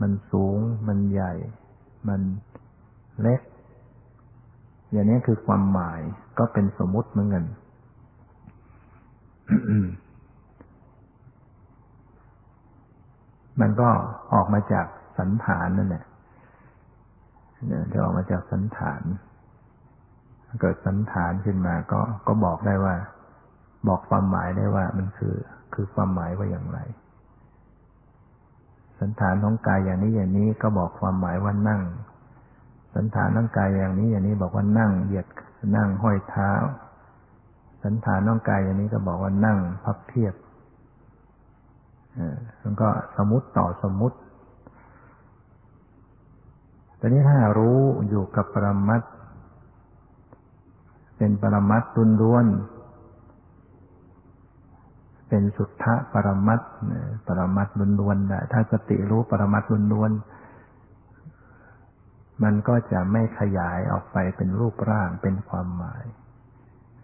[0.00, 0.58] มันสูง
[0.88, 1.32] มันใหญ่
[2.08, 2.20] มัน
[3.20, 3.40] เล็ก
[4.92, 6.00] อย่างนี้คือความหมาย
[6.38, 7.44] ก็เป็นสมมุติเหมือนกัน
[13.60, 13.88] มันก็
[14.32, 14.86] ออกมาจาก
[15.18, 16.04] สันฐานนั่นแหละ
[17.92, 19.02] จะออกมาจากสันฐาน
[20.60, 22.94] เกิดสันฐานขึ้นมาก็ก็บอกได้ว่า
[23.86, 25.36] บอกความหมายได้ว่ามันคือ
[25.74, 26.78] คือความหมายว่าอย่างไร
[29.00, 31.82] สันฐานของกายอย่างนี้อย่างนี้ก็บอกความหมายว่านั่ง
[32.94, 35.26] สันฐานของกายอย่างนี้อย่างนี้บอกว่านั่งเหยียด
[35.76, 36.52] นั่งห้อยเท้า
[37.84, 40.34] สันฐานของกายอย่างนี้ก็บอกว่านั่งพับเพียบ
[42.62, 44.16] มันก็สมมติต่อสมมติ
[47.00, 49.02] ตอนนี้ถ้ารู้อยู่กับปรมัต
[51.16, 52.46] เป็นปรมัตตุนล้วน
[55.28, 56.60] เป็นสุทธะปรมัต
[57.26, 57.68] ปรมัต
[58.00, 59.62] ล้วนๆถ้าสติรู้ปรมัต
[59.92, 66.04] ล้วนๆมันก็จะไม่ขยายออกไปเป็นรูปร่างเป็นความหมาย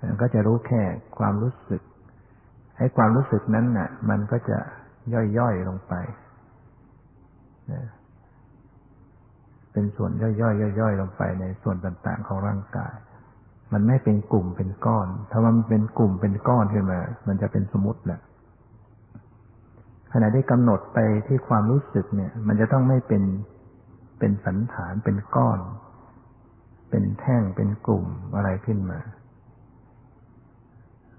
[0.01, 0.83] มันก็จะรู้แค่
[1.19, 1.83] ความรู้สึก
[2.79, 4.59] ให้ความรู้สึกนั้นน่ะ มันก็จะ
[5.39, 5.95] ย่อยๆลงไป
[9.73, 12.95] เป็นส่วนย่อยๆย่อยๆลงไปในส่วนต่างๆของร่างกาย
[13.73, 18.21] มันไม่เป็นกลุ่มเป็นก้อน ถ้ามันเป็นกลุ่มเป็นก้อนขึ้นมา มันจะเป็นสมมติแหละ
[20.13, 23.23] ขณะที่กำหนดไปที่ความรู้สึกเนี่ย มันจะต้องไม่เป็น
[24.19, 25.61] เป็นสันฐานเป็นก้อน
[26.95, 29.01] เเป็นแท่งเป็นกลุ่มอะไรขึ้นมา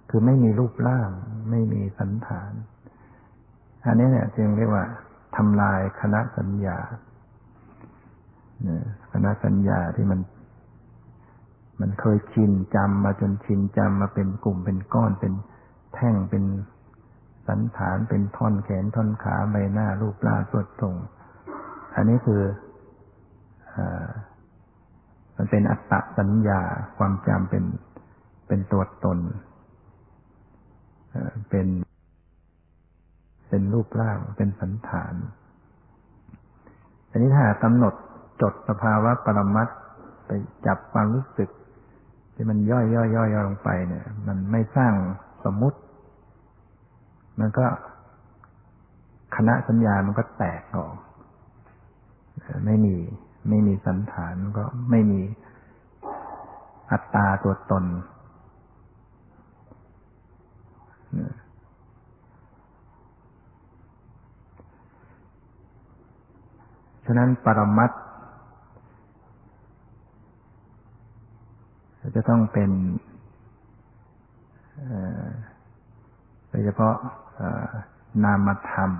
[0.09, 1.09] คือไม่มีรูปร่าง
[1.49, 2.51] ไม่มีสันฐาน
[3.85, 4.85] อันนี้เนี่ยจึงเรียกว่า
[5.35, 6.77] ทำลายคณะสัญญา
[9.11, 10.19] คณะสัญญาที่มัน
[11.81, 15.33] มันเคยชินจำมาจนชินจำมาเป็นกลุ่มเป็นก้อนเป็น
[15.93, 16.43] แท่งเป็น
[17.47, 20.95] สันฐานเป็นท่อนแขนท่อนขาใบหน้ารูปร่างสดทรง
[21.95, 22.41] อันนี้คือ
[23.75, 23.77] อ
[25.37, 26.61] มันเป็นอัตตสัญญา
[26.97, 27.63] ความจำเป็น
[28.47, 29.19] เป็นตัวตน
[31.49, 31.67] เป็น
[33.49, 35.13] เป็นรูปร่างเป็นสันฐาน
[37.09, 37.93] อันนี้ถ้ากำหนด
[38.41, 39.67] จดสภาวะปรมัต
[40.25, 40.29] ไป
[40.65, 41.49] จับความรู้สึก
[42.35, 44.93] ที่มันย่อยย่อยย่อยลงไปเนี่ย มันไม่สร้าง
[45.45, 45.79] สมมุติ
[47.39, 47.65] มันก็
[49.35, 50.95] คณะสัญญามันก็แตกออก
[52.65, 52.95] ไม่มี
[53.49, 55.21] ไม่มีสันฐานก็ไม่มี
[56.91, 57.85] อัตตาตัวตน
[67.05, 67.91] ฉะนั้นปรมัต
[72.15, 72.71] จะต้องเป็น
[76.49, 76.95] โดยเฉพาะ
[78.23, 78.91] นามธรรม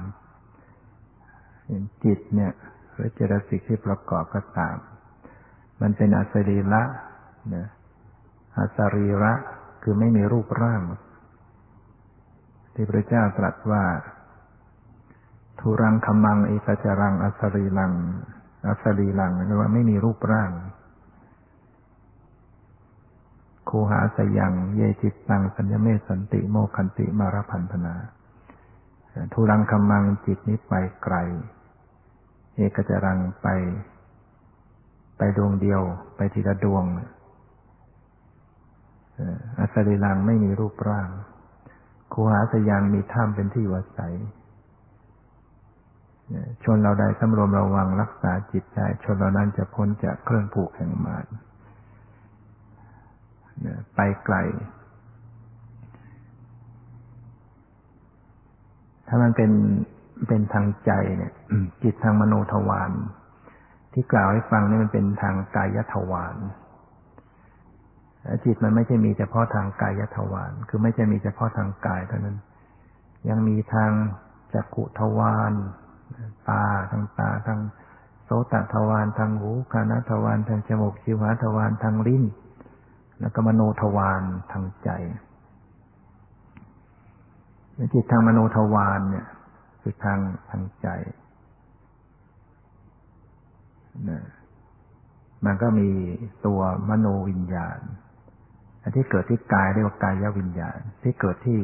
[2.04, 2.52] จิตเนี่ย
[2.94, 4.76] หรือเจตสิกที่ประกอบก็ตาม
[5.82, 6.84] มันเป็นอสรีระ
[7.56, 7.68] นะ
[8.58, 9.34] อสรีระ
[9.84, 10.82] คือไม่มีรูปร่าง
[12.74, 13.84] ที่พระเจ้าตรัสว่า
[15.60, 17.94] ทุรังคมังเอกจรัง อสรีลัง
[18.68, 20.52] อสรีลังหรือว่าไม่มีรูปร่าง
[23.70, 27.96] คูหาสยัง เยจิตตังสัญญเมสันติโมคันติมารพันธนา
[29.34, 30.74] ทุรังคำมังจิตนี้ไป
[31.04, 31.16] ไกล
[32.56, 33.48] เอกจรังไป
[35.18, 35.82] ไปดวงเดียว
[36.16, 36.84] ไปทีละดวง
[39.60, 41.10] อัสริลังไม่มีรูปร่าง
[42.14, 44.00] คูหาสยางมีถ้ำเป็นที่วัดใส
[46.64, 51.26] ชนเราใดสำรวมระวังรักษาจิตใจชนเรานั้นจะพ้นจากเครื่องผูกแห่งมาร
[53.96, 54.36] ไปไกล
[59.08, 59.52] ถ้ามันเป็น
[60.28, 61.34] เป็นทางใจเนี่ย
[61.84, 62.92] จิตทางมโนทวาร
[63.94, 66.36] ที่กล่าวให้ฟังนี่มันเป็นทางกายทวาร
[68.46, 72.38] จิตมันไม่ใช่มีเฉพาะทางกายทวารคือไม่ใช่มีเฉพาะทางกายเท่านั้น
[73.30, 73.92] ยังมีทาง
[74.54, 75.54] จักขุทวาร
[76.50, 77.60] ตาทางตาทาง
[78.26, 82.24] โสตทวารทางหูคานทวารทางจมูกชิวหาทวารทางลิ้น
[83.20, 84.90] แล้วก็มโนทวารทางใจ
[87.94, 89.28] จิตทางมโนทวารเนี่ย
[89.82, 90.88] คือทางทางใจ
[94.10, 94.24] นะ
[95.46, 95.90] มันก็มี
[96.46, 97.80] ตัวมโนวิญญาณ
[98.82, 101.62] อันที่เกิดที่กายเรียกว่ากายวิญญาณ ที่เกิดที่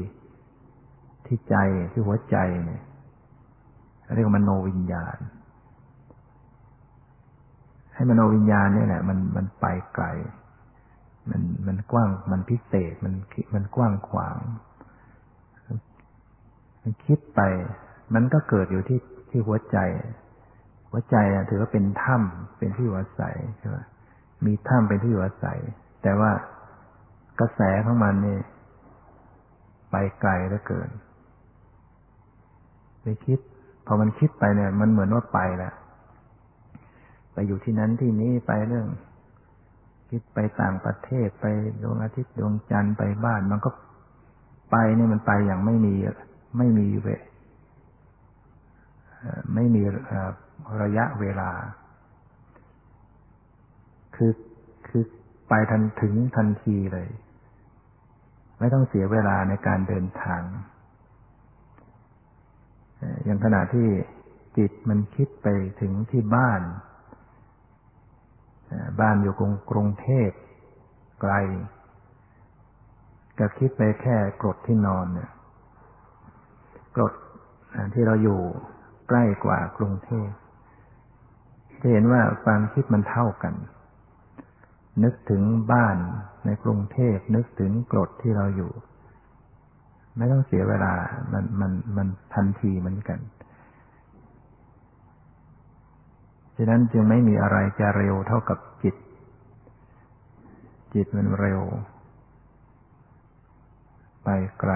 [1.25, 1.55] ที่ใจ
[1.91, 2.83] ที่หัวใจเนี่ย
[4.15, 5.17] เรียกว่ามโนวิญญาณ
[7.95, 10.05] ให้มโนวิญญาณเนี่ยแหละมันมันไปไกล
[11.29, 13.13] มันมันกว้างมันพิเศษมัน
[13.53, 14.37] มันกว้างขวาง
[16.81, 17.41] มันคิดไป
[18.13, 19.77] มันก็เกิดอยู่ที่ที่หัวใจ
[20.89, 21.15] หัวใจ
[21.49, 23.77] ถือว่าเป็นถ้ำเป็นที่อยู่อาศัยใช่ไหม
[24.45, 25.59] มีถ้ำเป็นที่อยู่อาศัย
[26.03, 26.31] แต่ว่า
[27.39, 28.37] กระแสของมันนี่
[29.91, 30.89] ไปไกลเหลือเกิน
[33.01, 33.39] ไปคิด
[33.85, 35.73] พอมันคิดไปเนี่ย มันเหมือนว่าไปแล้ว
[37.33, 38.87] ไปอยู่ที่นั้นที่นี้ไปเรื่อง
[40.11, 41.45] คิดไปต่างประเทศไป
[41.81, 43.69] ดวงอาทิตย์ดวงจันทร์ไปบ้านมันก็
[44.71, 45.95] ไปเนี่ยมันไปอย่างไม่มี
[46.57, 47.07] ไม่มีเว
[49.55, 49.83] ไม่มี
[50.81, 51.51] ระยะเวลา
[54.15, 54.31] คือ
[54.87, 55.03] คือ
[55.49, 57.09] ไปทันถึงทันทีเลย
[58.59, 60.41] ไม่ต้องเสียเวลาในการเดินทาง
[63.25, 63.87] อย่างขณะที่
[64.57, 65.47] จิตมันคิดไป
[65.81, 66.61] ถึงที่บ้าน
[68.99, 70.29] บ้านอยู่กรุงกรุงเทพ
[71.21, 71.33] ไกล
[73.39, 75.29] ก็คิดไปแค่กรดที่นอนเนี่ย
[76.95, 77.13] กรด
[77.93, 78.39] ที่เราอยู่
[79.09, 80.29] ใกล้กว่ากรุงเทพ
[81.81, 83.53] จะเห็นว่าความคิดมันเท่ากัน
[85.03, 85.97] นึกถึงบ้าน
[86.45, 88.71] ในกรุงเทพนึกถึงกรดที่เราอยู่
[90.17, 90.93] ไม่ต้องเสียเวลา
[91.33, 93.19] มันมันมันทันทีเหมือนกัน
[96.63, 98.95] ฉะนั้นจึงไม่มีอะไรจะเร็วเท่ากับจิต
[100.93, 101.61] จิตมันเร็ว
[104.23, 104.71] ไปไกล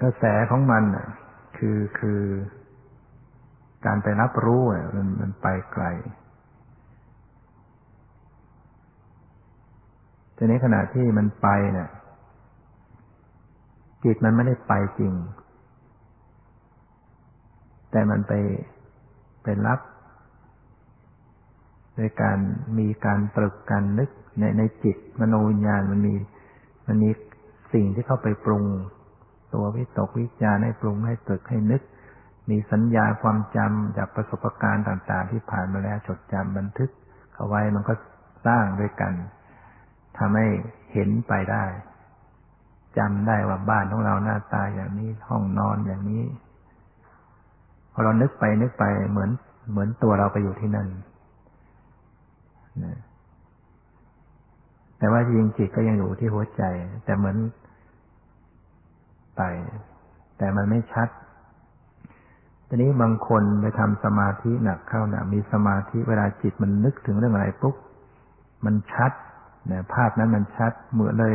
[0.00, 0.84] กระแสของมัน
[1.58, 2.20] คือคือ
[3.86, 4.62] การไปรับรู้
[4.96, 5.84] มันมันไปไกล
[10.36, 11.90] ทีนี้ขณะที่มันไปเนี่ย
[14.04, 15.14] จิตมันไม่ได้ไปจริง
[17.96, 18.34] แต่มันไป
[19.42, 19.80] ไปรับ
[21.96, 22.38] โดยการ
[22.78, 26.14] มีการตรึกการนึกในในจิตมโนวิญญาณมันมี
[26.86, 27.10] มันมี
[27.72, 28.64] สิ่งที่เข้าไปปรุง
[29.54, 31.82] ตัววิตกวิจารให้ปรุงให้ตรึกให้นึก
[32.50, 36.90] มีสัญญาความจำจากประสบการณ์ต่าง ๆ ที่ผ่านมาแล้วจดจำบันทึก
[37.36, 37.94] เอาไว้มันก็
[38.46, 39.12] สร้างด้วยกัน
[40.18, 40.46] ทำให้
[40.92, 41.64] เห็นไปได้
[42.98, 46.24] จำได้ว่าบ้านของเราหน้าตาอย่างนี้ห้องนอนอย่างนี้
[47.98, 49.30] พอเรานึกไปนึกไปเหมือน
[49.70, 50.88] เหมือนตัวเราไปอยู่ที่นั่น
[52.84, 52.98] นะ
[54.98, 56.62] แต่ว่าจริงจิตก็ยังอยู่ที่หัวใจ
[57.04, 57.36] แต่เหมือน
[59.36, 59.42] ไป
[60.38, 61.08] แต่มันไม่ชัด
[62.68, 67.74] ทีนี้บางคนไปทำสมาธิหนักเข้านะมีสมาธิเวลาจิตมันนึกถึงเรื่องอะไรปุ๊บ
[68.64, 69.12] มันชัด
[69.70, 71.34] นะภาพนั้นมันชัดเหมือนเลย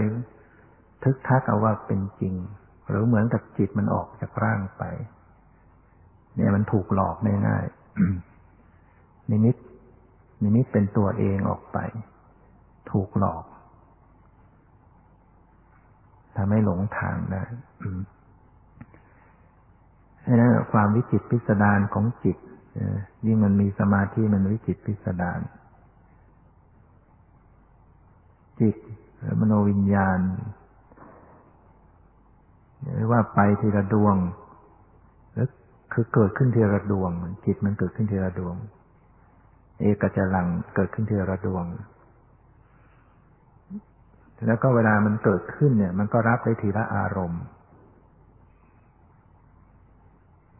[1.03, 2.33] ทึกทักเอาว่าเป็นจริง
[2.89, 4.83] หรือเหมือนกับจิตมันออกจากร่างไป
[6.35, 7.15] เนี่ยมันถูกหลอก
[7.47, 9.55] ง่ายๆนิมิต
[10.43, 11.77] นิมิตเป็นตัวเองออกไป
[12.91, 13.43] ถูกหลอก
[16.37, 17.43] ทำให้หลงทางได้
[20.25, 22.37] ดังนั้นความวิจิตพิสดารของจิต
[23.25, 25.39] ยิ่งมันมีสมาธิมันวิจิตพิสดาร
[28.61, 28.75] จิต
[29.19, 30.19] หรือมโนวิญญาณ
[32.93, 34.15] หรือว่าไปทีละดวง
[35.93, 37.11] คือเกิดขึ้นทีละดวง
[37.45, 38.55] จิตมันเกิดขึ้นทีละดวง
[39.81, 41.65] เอกจลังเกิดขึ้นทีละดวง
[44.47, 47.43] แล้วก็เวลามันเกิดขึ้นเนี่ย มันก็รับได้ทีละอารมณ์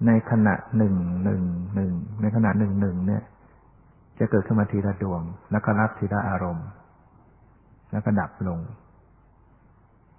[0.08, 1.42] ในขณะหนึ่งหนึ่ง
[1.76, 3.24] หนึ่งในขณะหนึ่งหนึ่งเนี่ย
[4.20, 5.22] จะเกิดขึ้นมาทีละดวง
[5.52, 6.68] แล้วก็รับทีละอารมณ์
[7.92, 8.60] แล้วก็ดับลง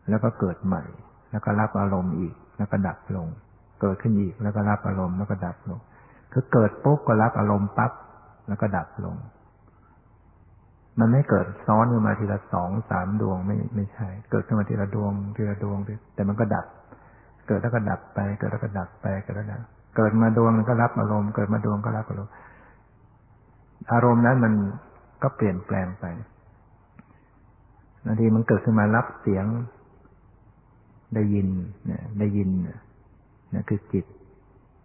[0.09, 0.83] แล้วก็เกิดใหม่
[1.31, 3.29] แล้วก็รับอารมณ์อีก แล้วก็ดับลง
[3.83, 5.81] เกิดขึ้นอีกแล้วก็รับอารมณ์แล้วก็ดับลง
[6.33, 7.93] คือเกิดปุ๊บก็รับอารมณ์ปั๊บ
[8.49, 9.17] แล้วก็ดับลง
[11.01, 15.79] มันไม่เกิดซ้อนขึ้นมาทีละสองสามดวงไม่ไม่ใช่ เกิดขึ้นมาทีละดวงทีละดวง
[16.15, 16.67] แต่มันก็ดับ
[17.47, 19.63] เกิดแล้วก็ดับไป เกิดแล้วก็ดับไปเกิดแล้วดับ
[19.97, 22.33] เกิดมาดวงก็รับอารมณ์เกิดมาดวงก็รับอารมณ์
[23.93, 24.53] อารมณ์นั้นมัน
[25.23, 26.05] ก็เปลี่ยนแปลงไป
[28.05, 29.47] บางทีมันเกิดขึ้นมารับเสียง
[31.15, 31.49] ได้ยิน
[31.87, 34.05] เนี่ยได้ยินเนี่ยคือจิต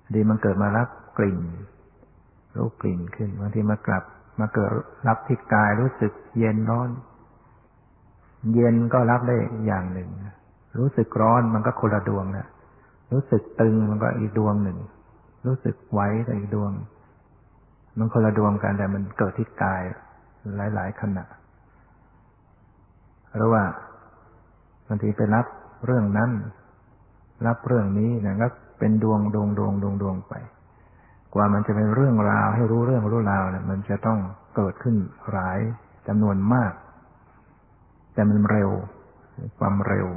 [0.04, 0.88] บางทีมันเกิดมารับ
[1.18, 1.40] กลิ่น
[2.56, 4.04] รู้กลิ่นขึ้นบางทีมากลับ
[4.40, 4.72] มาเกิด
[5.08, 6.90] รับที่กายรู้สึกเย็นร้อน
[8.54, 10.10] เย็นก็รับได้อย่างหนึ่ง
[10.80, 12.48] รู้สึกร้อนมันก็คนละดวงนะ
[13.14, 14.78] รู้สึกตึงมันก็อีกดวงหนึ่ง
[15.46, 16.72] รู้สึกไหวก็อีกดวง
[17.98, 19.82] มันคนละดวงกันแต่มันเกิดที่กาย
[20.76, 21.26] หลายๆขณะ
[23.36, 23.64] หรือว่า
[24.88, 25.46] บางทีไปรับ
[25.86, 26.30] เรื่องนั้น
[27.46, 28.48] รับเรื่องนี้นะก็
[28.80, 30.34] เป็นดวงดวงดวงดวงดวงไป
[31.34, 34.20] กว่ามันจะเป็นเรื่องราวให้รู้เรื่องรู้ราวเนี่ยมันจะต้อง
[34.56, 34.96] เกิดขึ้น
[35.32, 35.60] หลาย
[36.08, 36.74] จำนวนมาก
[38.14, 38.70] แต่มันเร็ว
[39.60, 40.08] ความเร็ว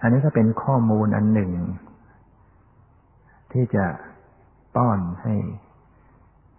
[0.00, 1.52] อันนี้ก็เป็นข้อมูลอันหนึ่ง
[3.52, 3.86] ที่จะ
[4.76, 5.34] ป้อนให้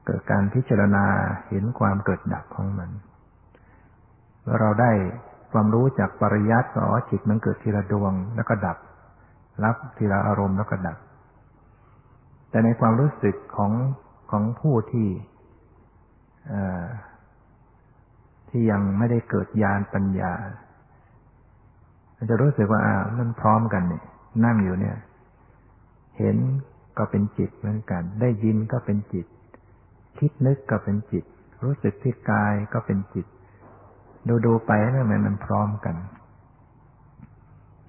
[0.06, 1.06] เกิดการพิจารณา
[1.50, 2.90] เห็นความเกิดดับของมัน
[4.42, 4.92] เมื่อเราได้
[5.54, 8.78] ความรู้จากปริยัติอ๋อจิตมันเกิดทีละดวงแล้วก็ดับ
[9.64, 10.98] รับทีละอารมณ์แล้วก็ดับ
[12.50, 13.72] แต่ในความรู้สึกของ
[14.32, 15.10] ของผู้ที่
[18.50, 20.34] ที่ยังไม่ได้เกิดญาณปัญญา
[22.30, 24.04] จะรู้สึกว่าอ่ามันพร้อมกันเนี่ย
[24.46, 24.98] นั่งอยู่เนี่ย
[26.18, 26.38] เห็น
[26.98, 29.26] ก็เป็นจิตเหมือนกัน ได้ยินก็เป็นจิต
[30.18, 31.24] คิดนึกก็เป็นจิต
[31.64, 33.26] รู้สึกที่กายก็เป็นจิต
[34.28, 35.96] ดูดูไปแล้วมันมันพร้อมกัน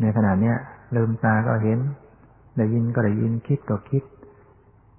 [0.00, 0.56] ในขณะเนี้ย
[0.96, 1.78] ลืมตาก็เห็น
[2.56, 4.04] ได้ยินก็ได้ยินคิดก็คิด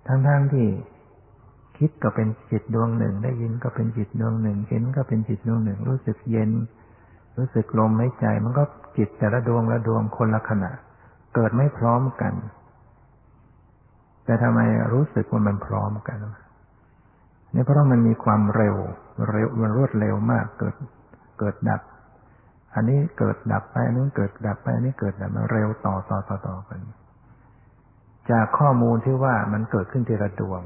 [0.07, 0.67] ทั้งๆทที่
[1.77, 6.51] คิดก็เป็นจิตดวงหนึ่ง ได้ยินก็เป็นจิตดวงหนึ่ง เห็นก็เป็นจิตดวงหนึ่ง รู้สึกเย็น
[7.37, 8.63] รู้สึกลมหายใจ มันก็
[8.97, 10.71] จิตแต่ละดวงละดวงคนละขณะ
[11.35, 12.33] เกิดไม่พร้อมกัน
[14.25, 14.59] แต่ทำไม
[14.93, 16.17] รู้สึกว่ามันพร้อมกัน
[17.53, 18.75] นี่เพราะมันมีความเร็ว
[19.31, 20.73] เร็วมันรวดเร็วมากเกิด
[21.39, 21.81] เกิดดับ
[22.75, 26.79] อันนี้เกิดดับไปอันนี้เกิดดับไปอันนี้เกิดดับมันเร็วต่อต่อต่อต่อกัน
[28.31, 30.61] จากข้อมูลที่ว่ามันเกิดขึ้นทีละดวง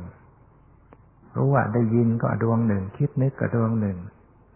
[1.36, 3.97] รู้ว่าได้ยินก็ดวงหนึ่ง คิดนึกก็ดวงหนึ่ง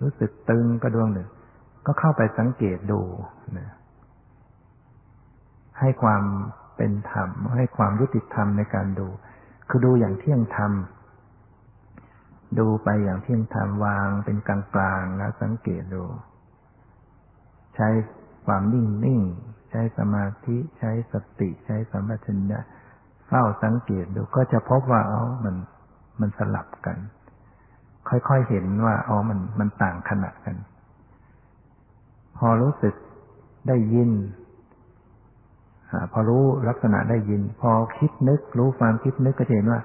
[0.01, 1.27] รู้สึกตึงก็ดวงหนึ่ง
[1.85, 3.01] ก็เข้าไปสังเกตดู
[3.57, 3.69] นะ
[5.79, 6.23] ให้ความ
[6.77, 9.07] เป็นธรรมให้ความยุติธรรมในการดู
[9.69, 10.71] คือดูอย่างเที่ยงธรรม
[12.59, 16.03] ดูไปอย่างเที่ยงธรรมวางเป็นกลางกลางแล้วสังเกตดู
[17.75, 17.89] ใช้
[18.45, 19.21] ความนิ่งนิ่ง
[19.69, 22.59] ใช้สมาธิใช้สติใช้สัมปชัญญะ
[23.27, 25.55] เฝ้าสังเกตดูก็จะพบว่าเอ๋อมัน
[26.19, 26.97] มันสลับกัน
[28.09, 30.55] ค่อยๆเห็นว่าอ๋อมันมันต่างขณะกัน
[32.37, 32.93] พอรู้สึก
[33.67, 34.11] ได้ยิน
[36.11, 39.81] พอรู้ลักษณะได้ยิน พอคิดนึก รู้ความคิดนึกก็เห็นว่า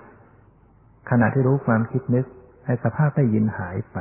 [1.11, 2.27] ขณะที่รู้ความคิดนึก
[2.69, 3.99] ให้สภาพได้ยินหายไป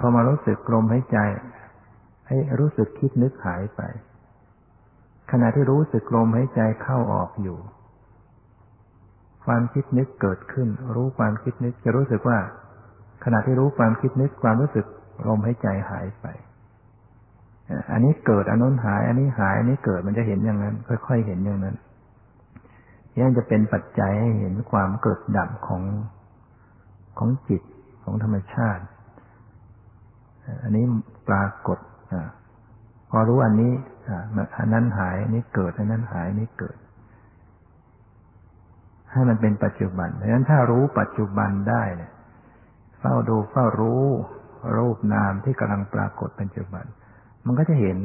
[0.00, 1.18] พอมารู้สึกลมหายใจ
[2.28, 3.82] ให้รู้สึกคิดนึกหายไป
[5.30, 7.58] ขณะที่รู้สึกลมหายใจเข้าออกอยู่
[9.44, 12.38] ความคิดนึกเกิดขึ้น รู้ความคิดนึกจะรู้สึกว่า
[13.24, 14.86] ขณะที่รู้ความคิดนึกความรู้สึก
[15.28, 16.26] ลมหายใจหายไป
[17.92, 21.76] อันนี้เกิดอันนู้นหาย อันนี้หาย อันนี้เกิดมันจะเห็นอย่างนั้น ค่อย ๆ เห็นอย่างนั้น
[23.18, 25.82] ยังจะเป็นปัจจัยให้เห็นความเกิดดับของ
[27.18, 27.62] ของจิต
[28.04, 28.84] ของธรรมชาติ
[30.62, 30.84] อันนี้
[31.28, 31.78] ปรากฏ
[32.12, 32.14] อ
[33.10, 33.72] พอรู้อันนี้
[34.58, 36.76] อันนั้นหายอันนี้เกิดอันนั้นหายอันนี้เกิด
[39.12, 42.12] ให้มันเป็นปัจจุบันดังนั้นถ้ารู้ปัจจุบันได้เนี่ย
[43.00, 44.04] เฝ้าดูเฝ้ารู้
[44.76, 46.84] รูปนามที่กำลังปรากฏปัจจุบัน
[47.46, 47.98] มันก็จะเห็น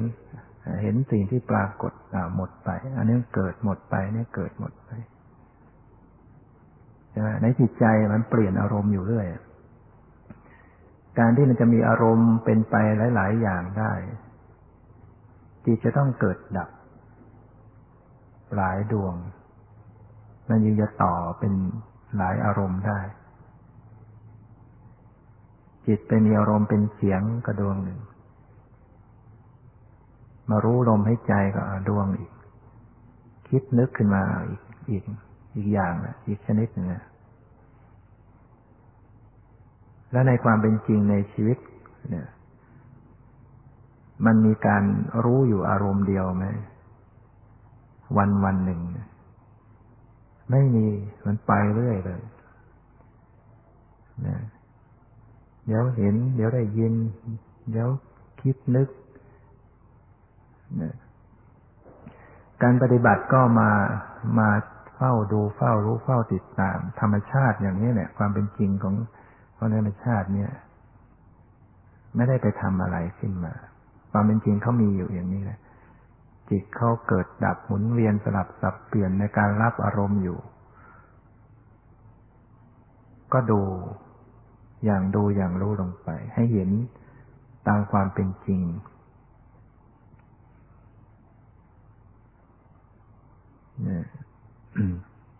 [0.81, 1.93] เห็นสิ่งที่ปรากฏ
[2.35, 4.89] หมดไป อันนี้เกิดหมดไปนี่เกิดหมดไป
[7.41, 9.27] ในจิตใจมันเปลี่ยนอารมณ์อยู่เรื่อย
[11.19, 12.75] การที่มันจะมีอารมณ์เป็นไป
[13.15, 13.93] หลาย ๆ อย่างได้
[15.65, 16.69] จิตจะต้องเกิดดับ
[18.55, 19.15] หลายดวง
[20.49, 21.53] มันยังจะต่อเป็น
[22.17, 22.99] หลายอารมณ์ได้
[25.87, 27.99] จิตเป็นอารมณ์เป็นเสียงกระดวงหนึ่ง
[30.49, 32.31] มารู้ลมให้ใจก็ดวงอีก
[33.49, 35.03] คิดนึกขึ้นมาอีกอีก
[35.55, 37.03] อีกอย่างนะอีกชนิดหนึ่งนะ
[40.11, 41.57] และในความเป็นจริงในชีวิต
[42.09, 42.27] เนี่ย
[44.25, 44.83] มันมีการ
[45.23, 46.45] รู้อยู่อารมณ์เดียวไหม
[48.17, 48.81] วันวันหนึ่ง
[50.51, 50.87] ไม่มี
[51.25, 52.21] มันไปเรื่อยเลย
[54.27, 54.37] นะ
[55.65, 56.93] เดี๋ยวเห็น เดี๋ยวได้ยิน
[57.71, 57.87] เดี๋ยว
[58.41, 58.89] คิดนึก
[62.63, 63.69] การปฏิบัติก็มา
[64.39, 64.49] มา
[64.95, 68.95] เฝ้าดูเฝ้ารู้เฝ้าติดตาม ธรรมชาติอย่างนี้เนี่ย ความเป็นจริงของ
[69.57, 70.51] ของธรรมชาติเนี่ย
[72.15, 73.53] ไม่ได้ไปทำอะไรขึ้นมา
[74.11, 75.59] ความเป็นจริงเขามีอยู่อย่างนี้แหละ
[76.49, 80.39] จิตเขาเกิดดับหมุนเวียนสลับสับเปลี่ยนในการรับอารมณ์อยู่
[83.33, 83.61] ก็ดู
[84.85, 86.69] อย่างดูอย่างรู้ลงไป ให้เห็น
[87.67, 88.61] ตามความเป็นจริง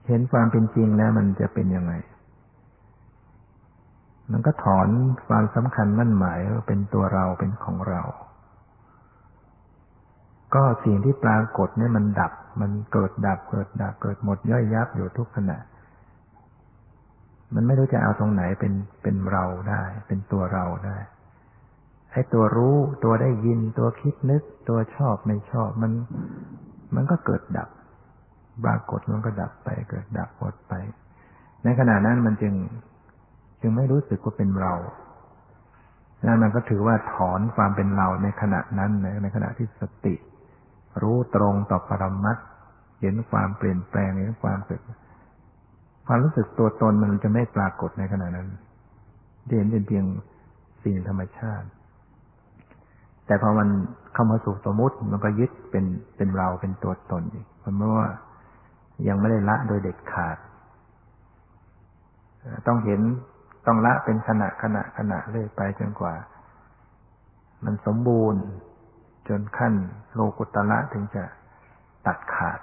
[0.08, 1.94] เห็นความเป็นจริงแล้วมันจะเป็นยังไง
[4.32, 4.88] มันก็ถอน
[5.28, 8.02] ความสำคัญมั่นหมายว่าเป็นตัวเราเป็นของเรา
[10.56, 12.32] ก็สิ่งที่ปรากฏเนี่ยมันดับ
[12.62, 15.58] มันเกิดดับเกิดดับเกิดหมดย่อยยับอยู่ทุกขณะ
[17.56, 18.74] มันไม่รู้จะเอาตรงไหนเป็น
[19.04, 20.98] เป็นเราได้ เป็นตัวเราได้
[22.14, 25.92] ให้ตัวรู้ตัวได้ยินตัวคิดนึก ตัวชอบไม่ชอบมัน
[26.96, 27.70] มันก็เกิดดับ
[28.64, 30.74] ปรากฏมันก็ดับไป เกิดดับหมดไป
[31.64, 32.54] ในขณะนั้นมันจึง
[33.62, 34.74] จึงไม่รู้สึกว่าเป็นเรา
[36.26, 38.92] นั่นมันก็ถือว่าถอนความเป็นเราในขณะนั้น
[39.24, 40.16] ในขณะที่สติ
[41.02, 42.38] รู้ตรงต่อปรมัต
[43.02, 44.82] เห็นความเปลี่ยนแปลงเห็นความเกิด
[46.08, 48.48] ความรู้สึกตัวตนมันจะไม่ปรากฏในขณะนั้น
[49.58, 50.06] เห็นเป็นเพียง
[50.84, 51.68] สิ่งธรรมชาติ
[53.26, 53.70] แต่พอมัน
[54.14, 55.86] เข้ามาสู่สมมติมันก็ยึดเป็น
[56.18, 58.10] เป็นเราเป็นตัวตนอีกมันไม่ว่า
[59.08, 60.38] ยังไม่ได้ละโดยเด็ดขาด
[62.68, 63.02] ต้องเห็น
[63.66, 66.14] ต้องละเป็นขณะขณะขณะเรื่อยไปจนกว่า
[67.66, 68.42] มันสมบูรณ์
[69.28, 69.74] จนขั้น
[70.14, 71.24] โลกุตละถึงจะ
[72.06, 72.60] ตัดขาด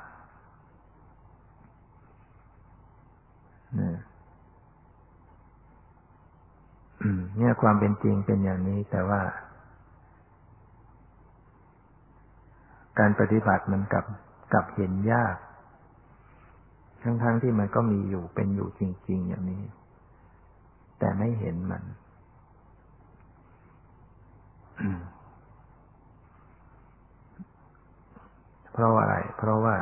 [7.37, 9.21] เนี่ยความเป็นจริงเป็นอย่างนี้แต่ว่า
[12.99, 14.05] การปฏิบัติมันกับ
[14.55, 15.37] กับเห็นยาก
[17.03, 19.63] ทั้งๆทที่มันก็มีอยู่เป็นอยู่จริง ๆ อย่างนี้
[20.99, 21.83] แต่ไม่เห็นมัน
[28.73, 29.77] เพราะอะไร เพราะว่า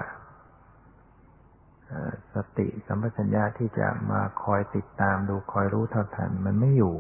[2.35, 6.97] สติสัมปชัญญะที่จะมาคอยติดตามดูคอยรู้เท่าทัน มันไม่อยู่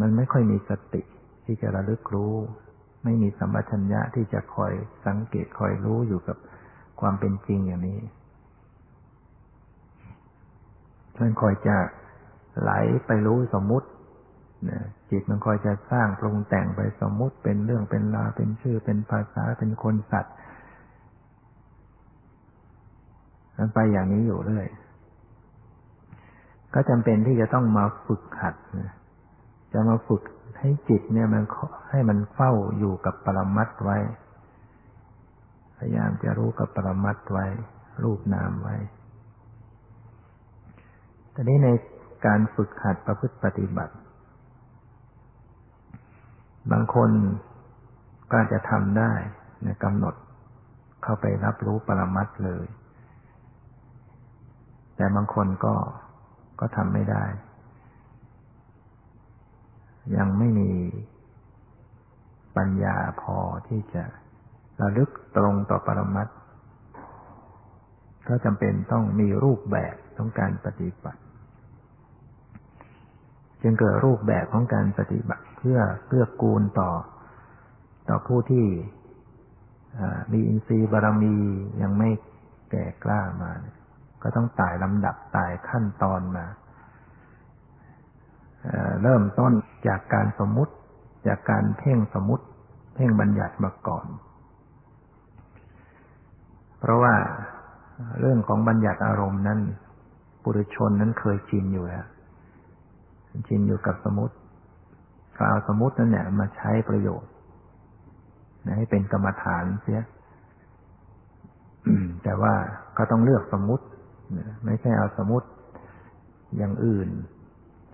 [0.00, 1.02] มันไม่ค่อยมีสติ
[1.44, 2.34] ที่จะระลึกรู้
[3.04, 4.72] ไม่มีสัมปชัญญะที่จะคอย
[5.06, 6.36] สังเกตคอยรู้อยู่กับ
[7.00, 8.00] ความเป็นจริงอย่างนี้
[11.20, 11.76] มันคอยจะ
[12.60, 12.70] ไหล
[13.06, 13.88] ไปรู้สมมุติ
[15.10, 20.34] จิตมันคอยจะสร้างปรุงแต่งไปสมมุติเป็นเรื่องเป็นราวเป็นชื่อเป็นภาษาเป็นคนสัตว์
[23.56, 24.66] มันไปอย่างนี้อยู่เรื่อย
[26.74, 28.54] ก็จำเป็นที่จะต้องมาฝึกหัด
[29.72, 30.22] จะมาฝึก
[30.58, 31.44] ให้จิตเนี่ยมัน
[31.90, 33.98] ให้มันเฝ้าอยู่กับปรมัตไว้
[35.76, 37.46] พยายามจะรู้กับปรมัตไว้
[38.02, 38.76] รูปนามไว้
[41.38, 41.70] แต่นี้ใน
[42.26, 43.94] การฝึกหัดประพฤติปฏิบัติ
[46.72, 47.10] บางคน
[48.32, 49.12] ก็จะทำได้
[49.64, 50.14] ในกำหนด
[51.02, 52.66] เข้าไปรับรู้ปรมัตเลย
[54.96, 55.74] แต่บางคนก็
[56.60, 57.24] ก็ทำไม่ได้
[60.16, 60.72] ยังไม่มี
[62.56, 64.04] ปัญญาพอที่จะ
[64.80, 66.28] ระลึกตรงต่อปรมัต
[68.28, 71.20] ก็จำเป็นต้องมีรูปแบบของการปฏิบัติ
[73.62, 76.90] จึงเกิดรูปแบบของการปฏิบัติเพื่อเพื่อกูลต่อ
[78.08, 78.66] ต่อผู้ที่
[80.32, 81.36] มีอินทรีย์บารมี
[81.82, 82.10] ยังไม่
[82.70, 83.52] แก่กล้ามา
[84.22, 86.46] ก็ต้องตายลำดับตายขั้นตอนมา
[89.02, 89.52] เริ่มต้น
[89.88, 90.74] จากการสมมุติ
[91.26, 92.44] จากการเพ่งสมมุติ
[92.94, 94.06] เพ่งบัญญัติมาก่อน
[96.80, 97.14] เพราะว่า
[98.20, 99.60] เรื่องของบัญญัติอารมณ์นั้น
[100.42, 102.04] ปุถุชนนั้นเคยชินอยู่แล้ว
[103.46, 104.34] ชินอยู่กับสมุติ
[105.36, 107.30] ก็เอาสมุตินั่นเนี่ยมาใช้ประโยชน์
[108.76, 110.02] ให้เป็นกรรมฐานเสีย
[112.24, 112.54] แต่ว่า
[112.96, 113.84] ก็ต้องเลือกสมุติ
[114.64, 115.48] ไม่ใช่เอาสมุติ
[116.56, 117.08] อย่างอื่น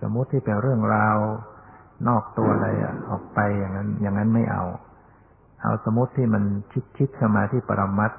[0.01, 1.17] สมุติที่เป็นเรื่องราว
[2.07, 2.67] นอกตัวอะไร
[3.09, 4.63] ออกไปอย่างนั้น อย่างนั้นไม่เอา
[5.61, 8.11] เอาสมุติที่มันชิดชิดเข้ามาที่ปรมัต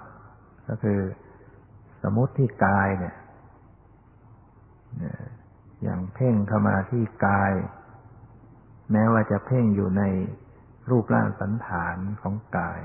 [0.68, 0.98] ก็คือ
[2.02, 3.14] สมุติที่กายเนี่ย
[5.82, 7.52] อย่างเพ่งเข้ามาที่กาย
[8.92, 10.02] แม้ว่าจะเพ่งอยู่ใน
[10.90, 12.80] รูปร่างสันฐานของกาย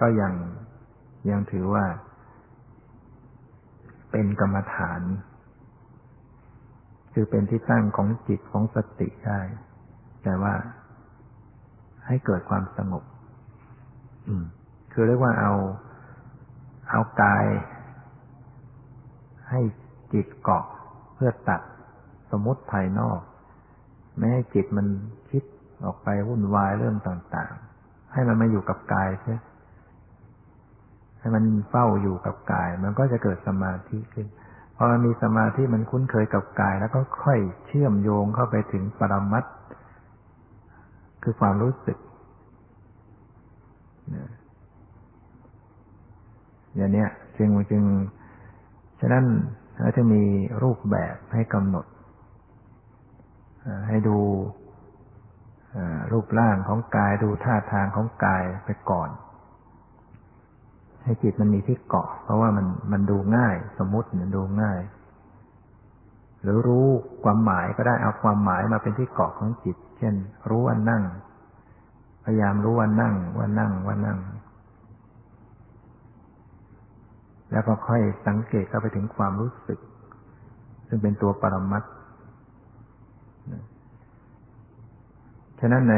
[0.00, 0.32] ก็ยัง
[1.30, 1.84] ยังถือว่า
[4.10, 5.02] เป็นกรรมฐาน
[7.12, 9.40] คือเป็นที่ตั้งของจิตของสติได้
[10.22, 10.54] แต่ว่า
[12.06, 13.04] ให้เกิดความสงบ
[14.92, 15.52] คือเรียกว่าเอา
[16.90, 17.46] เอากาย
[19.50, 19.60] ให้
[20.16, 20.64] จิตเกาะ
[21.14, 21.60] เพื่อตัด
[22.30, 23.20] สมมติภายนอก
[24.16, 24.86] ไม่ให้จิตมัน
[25.30, 25.42] คิด
[25.84, 27.52] ออกไปวุ่นวายเรื่องต่าง
[27.82, 29.36] ๆ ให้มันมาอยู่กับกายใช่
[31.18, 34.26] ให้มันเฝ้าอยู่กับกาย มันก็จะเกิดสมาธิขึ้น
[34.76, 39.44] พอมันมีสมาธิมันคุ้นเคยกับกาย แล้วก็ค่อยเชื่อมโยงเข้าไปถึงปรมัต
[41.22, 41.98] คือความรู้สึก
[46.76, 47.06] อย่างนี้
[47.36, 47.82] จึงจึง
[49.00, 49.24] ฉะนั้น
[49.80, 50.22] เราจะมี
[50.62, 51.86] รูปแบบให้กำหนด
[53.88, 54.18] ให้ดู
[56.12, 59.10] รูปร่างของกายดูท่าทางของกายไปก่อน
[61.02, 64.80] ให้จิตมันมีที่เกาะ เพราะว่ามันมันดูง่าย สมมติมันดูง่าย
[66.42, 66.86] หรือรู้
[67.24, 70.14] ความหมายก็ได้เอาความหมายมาเป็นที่เกาะของจิต เช่น
[70.48, 71.02] รู้ว่านั่ง
[72.24, 74.18] พยายามรู้ว่านั่งว่านั่งว่านั่ง
[77.52, 79.78] แล้วก็ค่อยสังเกตเข้าไปถึงความรู้สึก
[80.88, 81.82] ซึ่งเป็นตัวปรมัต
[85.60, 85.96] ฉะนั้นใน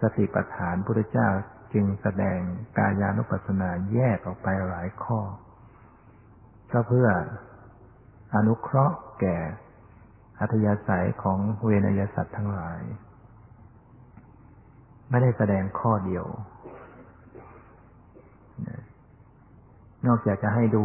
[0.00, 1.28] สติปัฏฐานพุทธเจ้า
[1.72, 2.38] จึงแสดง
[2.78, 5.20] กายานุปัสสนาแยกออกไปหลายข้อ
[6.72, 7.08] ก็เพื่อ
[8.34, 9.38] อนุเคราะห์แก่
[10.40, 12.80] อัธยาศัยของเวนยสัตว์ทั้งหลาย
[15.10, 16.24] ไม่ได้แสดงข้อเดียว
[20.06, 20.82] นอกจากจะให้ดู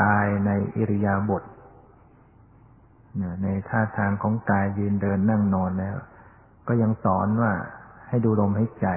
[0.00, 1.42] กายในอิริยาบถ
[3.42, 5.96] ในท่าทางของกายยืนเดินนั่งนอนแล้ว
[6.68, 7.52] ก็ยังสอนว่า
[8.08, 8.88] ให้ดูลมหายใจ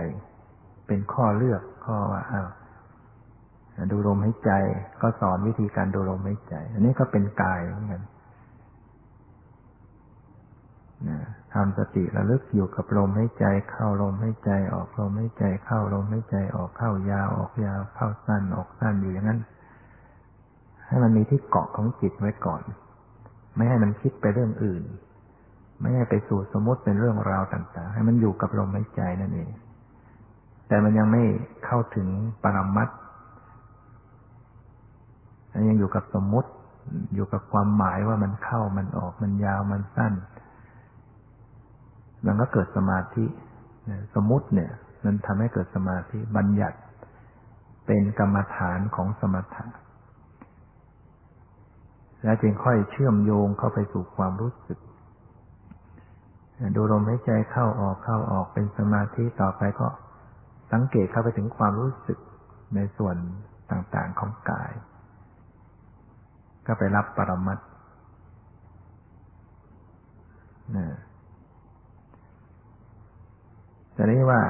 [0.88, 2.50] เป็นข้อเลือกข้อว่าอ้าว
[3.92, 4.52] ดูลมหายใจ
[5.02, 8.02] ก็สอนวิธีการดูลมหายใจ อันนี้ก็เป็นกายเหมือนกัน
[11.56, 19.40] ทำสติระลึกอยู่กับลมหายใจเข้าลมหายใจออกลมหายใจเข้าลมหายใจออกเข้ายาวออกยาวเข้าสั้นออกสั้นอยู่อย่างนั้น
[20.88, 22.62] ให้มันมีที่เกาะของจิตไว้ก่อน
[23.56, 24.84] ไม่ให้มันคิดไปเรื่องอื่น
[25.80, 29.50] ไม่ให้ไปสู่สมมติเป็นเรื่องราวต่าง ๆ ให้มันอยู่กับลมหายใจนั่นเอง
[30.68, 31.24] แต่มันยังไม่
[31.66, 32.08] เข้าถึง
[32.44, 32.90] ปรมัต
[35.54, 36.50] มันยังอยู่กับสมมติ
[37.16, 40.14] อยู่กับความหมายว่ามันเข้ามันออกมันยาวมันสั้น
[42.26, 43.26] มันก็เกิดสมาธิ
[44.16, 44.72] สมมติเนี่ย
[45.06, 46.78] มันทำให้เกิดสมาธิบัญญัติ
[47.86, 49.66] เป็นกรรมฐานของสมถะ
[52.24, 54.80] แล้วจึงค่อยเชื่อมโยงเข้าไปสู่ความรู้สึก
[56.76, 59.88] ดูลมหายใจเข้าออกเข้าออกเป็นสมาธิต่อไปก็
[60.72, 62.20] สังเกตเข้าไปถึงความรู้สึก
[62.76, 63.16] ในส่วน
[63.72, 64.72] ต่างๆของกาย
[66.68, 67.60] ก็ไปรับปรมัต
[70.76, 70.86] นะ
[73.96, 74.42] แต่นี้ว่า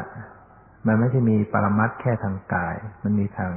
[0.87, 3.53] มันไม่ใช่มีปรมัตแค่ทางกาย มันมีทาง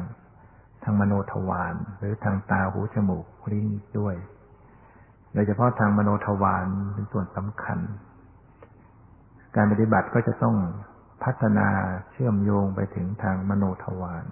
[0.83, 3.69] ทางมโนทวารหรือทางตาหูจมูกลิ้น
[3.99, 4.15] ด้วย
[5.33, 7.79] โดยเฉพาะทางมโนทวารเป็นส่วนสำคัญ
[9.57, 10.57] การปฏิบัติก็จะต้อง
[11.25, 11.69] พัฒนา
[12.11, 14.25] เชื่อมโยงไปถึงทางมโนทวาร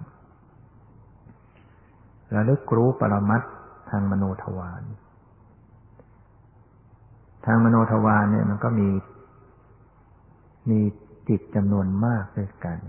[2.35, 3.41] ระลึกรู้ปรมัต
[3.89, 4.83] ทางมโนทวาร
[7.45, 8.89] ทางมโนทวารเนี่ยมันก็มี
[10.69, 10.81] มี
[11.29, 12.79] จิตจำนวนมากด้วยกัน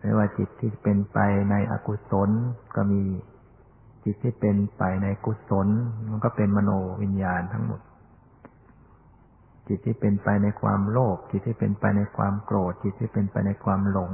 [0.00, 1.18] ไม่ว่าจิตที่เป็นไป
[1.50, 2.30] ในอกุศล
[2.76, 3.02] ก็มี
[4.04, 5.68] จิตที่เป็นไปในกุศล
[6.08, 6.70] มันก็เป็นมโน
[7.02, 7.80] วิญญาณทั้งหมด
[9.66, 14.12] จิตที่เป็นไปในความโลภจิตที่เป็นไปในความโกรธ จิตที่เป็นไปในความหลง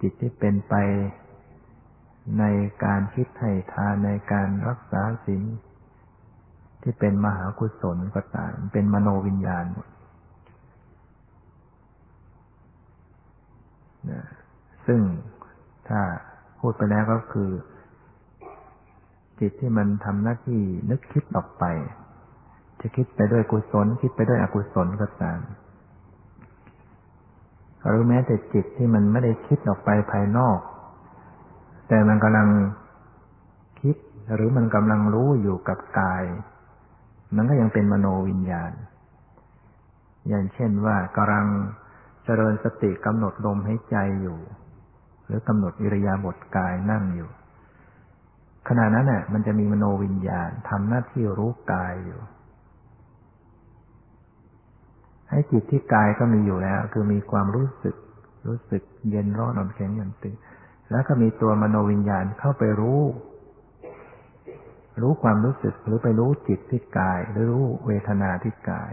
[0.00, 0.74] จิตที่เป็นไป
[2.38, 2.44] ใน
[2.84, 5.42] การคิดให้ทานในการรักษาศีล
[6.82, 9.86] ที่เป็นมหากุศลก็ตามเป็นมโนวิญญาณหมด
[14.86, 15.00] ซึ่ง
[15.88, 16.00] ถ้า
[16.60, 17.50] พูดไปแล้วก็คือ
[19.40, 21.64] จิตที่มันทำหน้าที่นึกคิดออกไป
[22.80, 25.40] จะคิดไปด้วยกุศล คิดไปด้วยอกุศลก็ตาม
[27.86, 30.58] หรือแม้แต่จิตที่มันไม่ได้คิดออกไปภายนอก
[31.88, 32.48] แต่มันกำลัง
[33.80, 33.96] คิด
[34.34, 36.24] หรือมันกำลังรู้อยู่กับกาย
[37.36, 38.72] มันก็ยังเป็นมโนวิญญาณ
[40.28, 41.46] อย่างเช่นว่ากำลัง
[42.24, 44.38] เจริญสติกำหนดลมให้ใจอยู่
[45.26, 47.30] หรือกำหนดอิริยาบถกายนั่งอยู่
[48.68, 52.20] ขณะนั้นน่ะ มันจะมีมโนวิญญาณทำหน้าที่รู้กายอยู่
[55.30, 57.96] ให้จิตที่กายก็มีอยู่แล้ว คือมีความรู้สึก
[58.46, 60.34] รู้สึกเย็นร้อนอ่อนแข็งหย่อนตึง
[60.90, 63.02] แล้วก็มีตัวมโนวิญญาณเข้าไปรู้
[65.02, 68.92] รู้ความรู้สึกหรือไปรู้จิตที่กาย หรือรู้เวทนาที่กาย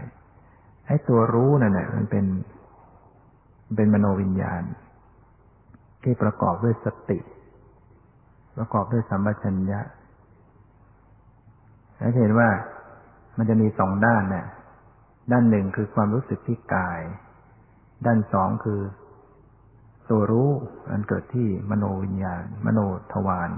[0.88, 2.24] ให้ตัวรู้นั่นแหละมันเป็น
[3.76, 4.62] เป็นมโนวิญญาณ
[6.02, 7.18] ที่ประกอบด้วยสติ
[8.56, 9.80] ประกอบด้วยสัมปชัญญะ
[11.98, 12.48] ให้เห็นว่า
[13.36, 14.46] มันจะมีสองด้านเนี่ย
[15.32, 17.00] ด้านหนึ่งคือความรู้สึกที่กาย
[18.06, 18.80] ด้านสองคือ
[20.10, 20.50] ตัวรู้
[20.90, 22.80] อันเกิดที่มโนวิญญาณ มโน
[23.12, 23.50] ทวาร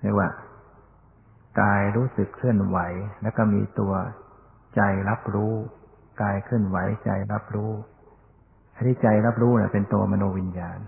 [0.00, 0.28] เรียกว่า
[1.60, 2.78] กายรู้สึกเคลื่อนไหว
[3.22, 3.92] แล้วก็มีตัว
[4.74, 5.54] ใจรับรู้
[6.22, 7.72] กายเคลื่อนไหวใจรับรู้
[8.86, 10.78] ที่ใจรับรู้เนี่ยเป็นตัวมโนวิญญาณ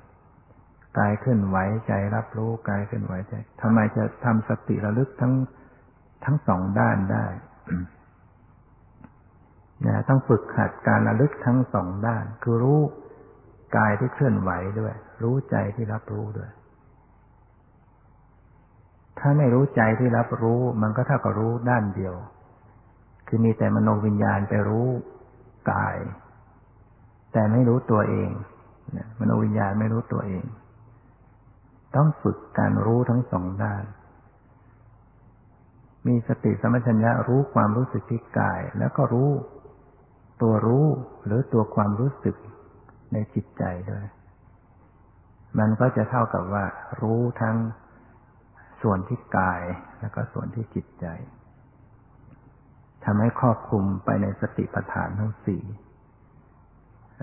[0.99, 1.57] กายเคลื่อนไหว
[1.87, 5.33] ใจรับรู้กายเคลื่อนไหวใจทำไมจะทำสติระลึกทั้ง
[6.25, 7.27] ทั้งสองด้านได้
[9.87, 12.81] นะต้องฝึกหัดการระลึกทั้งสองด้าน คือรู้
[13.77, 16.51] กายที่เคลื่อนไหวด้วย รู้ใจที่รับรู้ด้วย
[19.19, 22.15] ถ้าไม่รู้ใจที่รับรู้ มันก็เท่ากับรู้ด้านเดียว
[23.29, 24.89] คือมีแต่มโนวิญญาณไปรู้
[25.71, 25.97] กาย
[27.33, 28.31] แต่ไม่รู้ตัวเอง
[29.19, 30.45] มโนวิญญาณไม่รู้ตัวเอง
[31.97, 33.85] ต้องฝึกการรู้ทั้งสองด้าน
[36.07, 39.31] มีสติสมัชัญญะรู้ความรู้สึกที่กาย แล้วก็รู้
[40.43, 40.87] ตัวรู้
[41.25, 42.37] หรือตัวความรู้สึก
[43.13, 44.07] ในจิตใจด้วย
[45.59, 46.65] มันก็จะเท่ากับว่า
[47.01, 47.57] รู้ทั้ง
[48.83, 49.63] ส่วนที่กาย
[50.01, 51.07] แล้วก็ส่วนที่จิตใจ
[53.05, 55.63] ทำให้ครอบคลุมไปในสติปัฏฐานทั้งสี่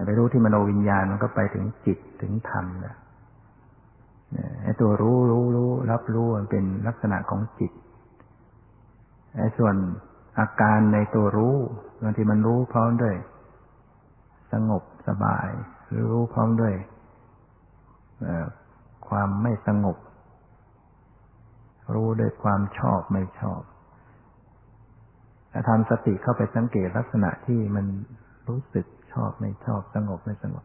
[0.06, 2.98] ไปรู้ที่มโนวิญญาณมันก็ไปถึงจิตถึงธรรมแล้ว
[4.64, 7.72] ไอ้ตัวรู้รู้รู้รับรู้มันเป็นลักษณะของจิต
[9.38, 9.76] ไอ้ส่วน
[10.40, 11.56] อาการในตัวรู้
[12.02, 13.16] บางทีมันรู้พร้อมด้วย
[14.54, 15.50] สงบสบาย
[15.88, 16.74] หรือรู้พร้อมด้วย
[19.08, 19.98] ความไม่สงบ
[21.94, 23.62] รู้ด้วยความชอบไม่ชอบ
[25.68, 27.86] ทำสติเข้าไปสังเกตลักษณะที่มัน
[28.50, 30.64] รู้สึกชอบไม่ชอบสงบไม่สงบ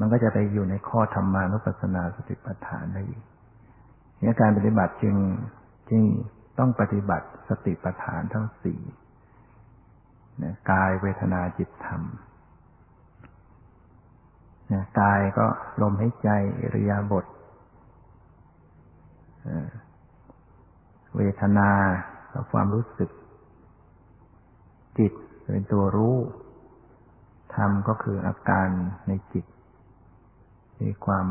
[0.00, 3.22] มันก็จะไปอยู่ในข้อธรรมานุปัสสนาสติปัฏฐานได้อีก
[4.22, 5.16] นี่การปฏิบัติจึง
[5.90, 6.02] จึง
[6.58, 8.80] ต้องปฏิบัติสติปัฏฐานทั้งสี่
[10.70, 12.02] กายเวทนาจิตธรรม
[15.00, 15.46] กายก็
[15.82, 16.28] ลมหายใจ
[16.60, 17.24] อิริยาบถ
[21.16, 21.70] เวทนา
[22.50, 23.10] ความรู้สึก
[24.98, 25.12] จิต
[25.44, 26.16] เป็นตัวรู้
[27.54, 28.68] ธรรมก็คืออาการ
[29.08, 29.44] ในจิต
[30.80, 31.26] มีความ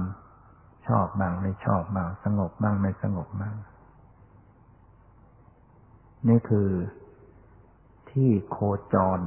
[0.88, 3.55] ชอบบ้างไม่ชอบบ้างสงบบ้างไม่สงบบ้าง
[6.28, 6.70] นี่คือ
[8.11, 8.57] ที่โค
[8.93, 9.22] จร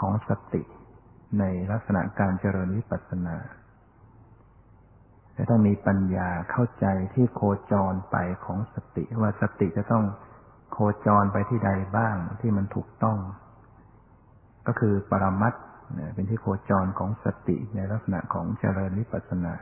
[0.00, 0.62] ของสติ
[1.38, 3.36] ในลักษณะการเจริญวิปัสสนา
[5.36, 7.40] จะต้องมีปัญญาเข้าใจที่โค
[7.72, 10.04] จรไปของสติว่าสติจะต้อง
[10.72, 13.18] โคจรไปที่ใดบ้างที่มันถูกต้อง
[14.66, 15.54] ก็คือปรมัต
[16.14, 19.54] เป็นที่โคจรของสติในลักษณะของเจริญวิปัสสนา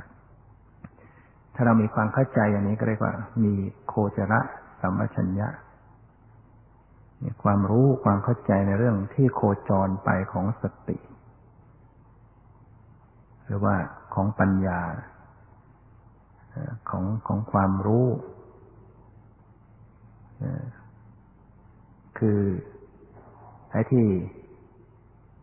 [1.54, 3.54] ถ้าเรามีความเข้าใจอย่างนี้ก็เรียกว่า มี
[3.86, 4.40] โคจระ
[4.80, 5.48] สัมปชัญญะ
[7.22, 10.98] มีความรู้ความเข้าใจในเรื่องที่โคจรไปของสติ
[13.46, 13.74] หรือว่า
[14.14, 14.80] ของปัญญา
[16.90, 18.06] ของของความรู้
[22.18, 22.40] คือ
[23.70, 24.06] ไอ้ที่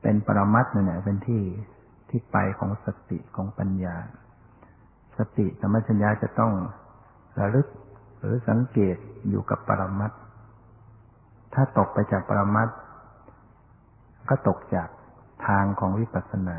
[0.02, 1.44] เป็นปรมัตถ์นั่นแหละเป็นที่
[2.10, 3.96] ที่ไปของสติของปัญญา
[5.18, 6.54] สติธรรมชัญญาจะต้อง
[7.40, 7.68] ระลึก
[8.20, 8.98] หรือสังเกต
[9.30, 10.20] อยู่กับปรมัตถ์
[11.54, 12.78] ถ้าตกไปจากปรมัตถ์
[14.30, 14.90] ก็ตกจาก
[15.48, 16.58] ทางของวิปัสสนา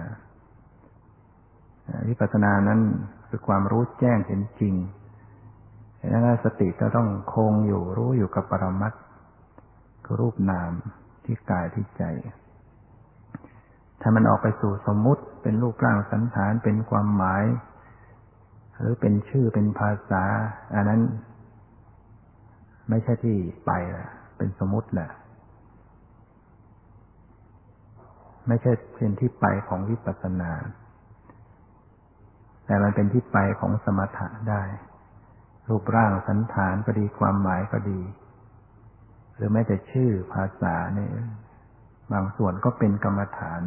[2.08, 2.80] วิปัสสนานั้น
[3.28, 4.74] คือความรู้แจ้งเห็นจริง
[6.12, 9.00] ดังนั้นสติจะต้องคงอยู่รู้อยู่กับปรมัตถ์
[10.04, 10.72] คือรูปนาม
[11.24, 12.04] ที่กายที่ใจ
[14.00, 17.44] ถ้ามันออกไปสู่สมมุติเป็นรูปร่างสันฐานเป็นความหมาย
[18.78, 20.24] หรือเป็นชื่อเป็นภาษา
[20.74, 21.00] อันนั้น
[22.88, 23.36] ไม่ใช่ที่
[23.66, 25.10] ไปละเป็นสมมุติแหละ
[28.48, 30.52] ไม่ใช่เป็นที่ไปของวิปัสสนา
[32.66, 34.62] แต่มันเป็นที่ไปของสมถะได้
[35.68, 38.00] รูปร่างสันฐานก็ดีความหมายก็ดี
[39.36, 41.10] หรือแม้แต่ชื่อภาษาเนี่ย
[42.12, 43.62] บางส่วนก็เป็นกรรมฐาน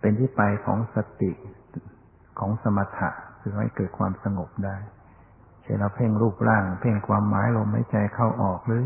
[0.00, 1.32] เป็นที่ไปของสติ
[2.38, 3.10] ของสมถะ
[3.40, 4.76] คือให้เกิดความสงบได้
[5.62, 8.84] เช่นเราเพ่งรูปร่าง เพ่งความหมายลมหายใจเข้าออกหรือ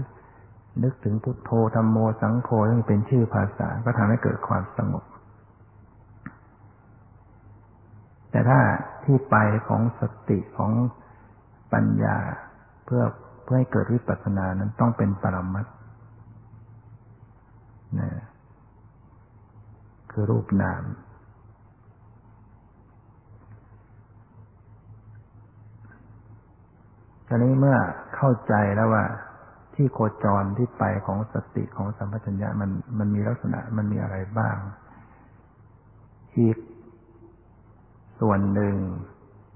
[0.83, 5.05] นึกถึงพุทโธธรรมโมสังโฆที่เป็นชื่อภาษาก็ทำให้เกิดความสงบ
[8.31, 8.61] แต่ถ้า
[9.05, 9.37] ที่ไป
[9.69, 10.73] ของสติของ
[11.73, 12.17] ปัญญา
[12.85, 13.03] เพื่อ
[13.45, 15.67] เพื่อให้เกิดวิปัสสนานั้นต้องเป็นปรมัต
[18.01, 18.11] นะ
[20.11, 20.85] คือรูปนาม
[27.29, 27.79] ตอนนี้เมื่อ
[28.17, 29.05] เข้าใจแล้วว่า
[29.75, 34.57] ที่โคจรที่ไปของสติของสัมปชัญญะมันมันมีลักษณะมันมีอะไรบ้าง
[36.39, 36.57] อีก
[38.21, 38.77] ส่วนหนึ่ง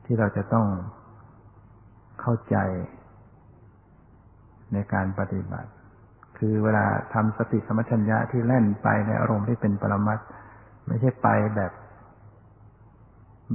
[0.04, 0.66] ที่เราจะต้อง
[2.20, 2.56] เข้าใจ
[4.72, 5.70] ในการปฏิบัติ
[6.38, 10.18] คือเวลาทำสติสมัชัญญะที่แล่นไปในอารมณ์ที่เป็นปรมัต
[10.86, 11.72] ไม่ใช่ไปแบบ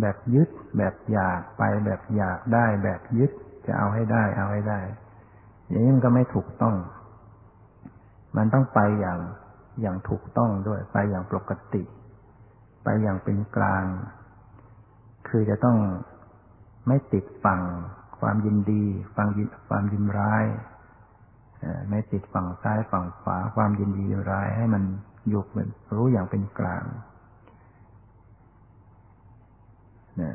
[0.01, 3.31] แบบยึด แบบอยากไปแบบอยากได้ แบบยึด
[3.65, 4.79] จะเอาให้ได้ เอาให้ได้
[5.67, 6.75] อย่างนี้มันก็ไม่ถูกต้อง
[8.38, 9.19] มันต้องไปอย่าง
[9.81, 11.84] อย่างถูกต้องด้วย ไปอย่างปกติ
[12.84, 13.86] ไปอย่างเป็นกลาง
[15.27, 15.77] คือจะต้อง
[16.88, 17.61] ไม่ติดฝั่ง
[18.19, 18.84] ความยินดี
[19.15, 19.27] ฟัง
[19.69, 20.45] ความยินร้าย
[21.89, 24.84] ไม่ติดฝั่งซ้ายฝั่งขวาความยินดีร้ายให้มัน
[25.30, 26.86] อยู่เหมือนรู้อย่างเป็นกลาง
[30.22, 30.34] นะ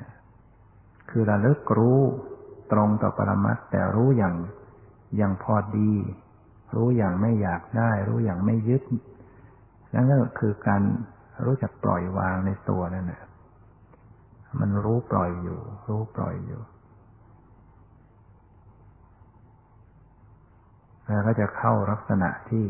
[1.11, 2.01] คือระลึกรู้
[2.73, 4.35] ตรงต่อปรมัตแต่รู้อย่าง
[5.17, 5.93] อย่างพอดี
[6.75, 8.83] รู้อย่างไม่อยากได้ รู้อย่างไม่ยึด
[9.95, 10.83] นั่นก็คือการ
[11.45, 13.23] รู้จักปล่อยวางในตัวนั่นแหละ
[14.61, 16.61] มันรู้ปล่อยอยู่ รู้ปล่อยอยู่
[21.09, 22.67] แล้วก็จะเข้าลักษณะที่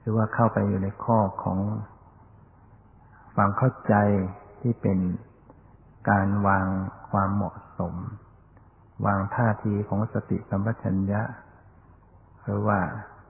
[0.00, 1.58] หรือว่าเข้าไปอยู่ในข้อของ
[3.34, 3.94] ความเข้าใจ
[4.60, 4.98] ที่เป็น
[6.10, 6.66] การวาง
[7.10, 7.94] ความเหมาะสม
[9.06, 11.22] วางท่าทีของสติสัมปชัญญะ
[12.42, 12.78] หรือว่า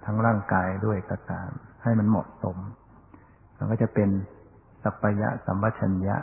[0.05, 1.51] ทั้งร่างกายด้วยก็ตาม
[1.83, 2.57] ให้มันเหมาะสม
[3.59, 4.09] มันก็จะเป็น
[4.83, 6.17] สัพพยะสัมปชัญญะ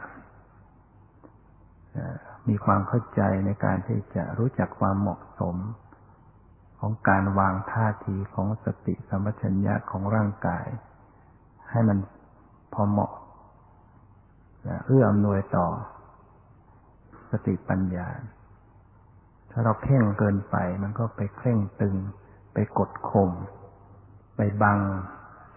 [2.49, 5.55] มีความเข้าใจในการที่จะรู้จักความเหมาะสม
[6.83, 10.67] ของการวางท่าทีของสติสัมปชัญญะของร่างกาย
[11.69, 11.97] ให้มัน
[12.73, 13.11] พอเหมาะ
[14.85, 15.67] เอื้ออำนวยต่อ
[17.31, 18.07] สติปัญญา
[19.51, 21.95] ถ้าเราเพ่งเกินไป มันก็ไปเคร่งตึง
[22.53, 23.31] ไปกดข่ม
[24.35, 24.79] ไปบัง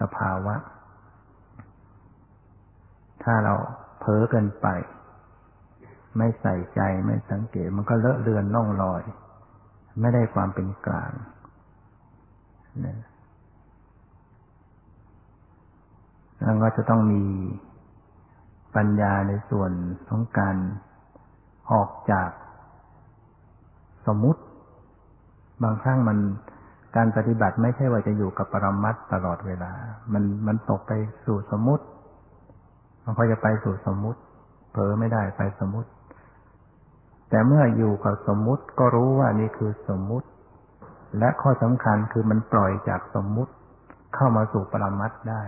[0.00, 0.56] สภาวะ
[3.22, 3.54] ถ้าเรา
[3.98, 4.66] เผลอเกินไป
[6.18, 9.02] ไม่ใส่ใจไม่สังเกตมันก็เลอะเลือนล่องลอย
[10.00, 11.12] ไม่ได้ความเป็นกลาง
[12.86, 12.98] นะ
[16.40, 17.22] แล้วก็จะต้องมี
[18.76, 19.72] ปัญญาในส่วน
[20.08, 20.56] ของการ
[21.72, 22.30] ออกจาก
[24.06, 24.40] สมมุติ
[25.62, 26.18] บางครั้งมัน
[26.96, 29.72] การปฏิบัติไม่ใช่ว่าจะอยู่กับปรมัตตลอดเวลา
[30.12, 30.92] มันมันตกไป
[31.26, 31.84] สู่สมมุติ
[33.04, 34.20] มันก็จะไปสู่สมมุติ
[34.70, 35.88] เผลอไม่ได้ไปสมมุติ
[37.34, 40.28] แต่เมื่ออยู่กับสมมุติก็รู้ว่านี่คือสมมุติ
[41.18, 43.52] และข้อสำคัญคือมันปล่อยจากสมมุติ
[44.14, 45.42] เข้ามาสู่ปรมัตได้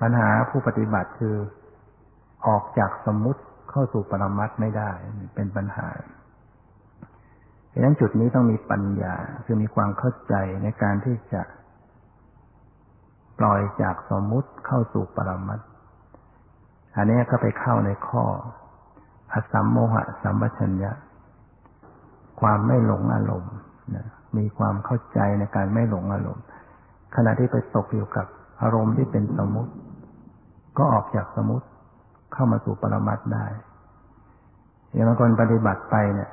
[0.00, 1.36] ปัญหาผู้ปฏิบัติคือ
[2.46, 3.40] ออกจากสมมุติ
[3.70, 4.90] เข้าสู่ปรมัตไม่ได้
[5.34, 5.88] เป็นปัญหา
[7.72, 11.42] ดังนั้นจุดนี้ต้องมีปัญญาคือมีความเข้าใจในการที่จะ
[13.38, 15.60] ปล่อยจากสมมุติเข้าสู่ปรมัต
[16.96, 18.24] อันนี้ก็ไปเข้าในข้อ
[19.32, 20.92] อสัมโมหะสัมปชัญญะ
[22.40, 23.54] ความไม่หลงอารมณ์
[23.94, 24.06] นะ
[24.36, 26.44] มีความเข้าใจในการไม่หลงอารมณ์
[27.14, 28.26] ขณะที่ไปตกอยู่กับ
[28.62, 29.72] อารมณ์ที่เป็นสมุติ
[30.78, 31.66] ก็ออกจากสมมุติ
[32.32, 33.46] เข้ามาสู่ปรมัตได้
[34.92, 36.30] อย่างบางคนปฏิบัติไปเนี่ย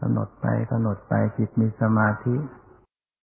[0.00, 2.34] กำหนดไปกำหนดไปจิตมีสมาธิ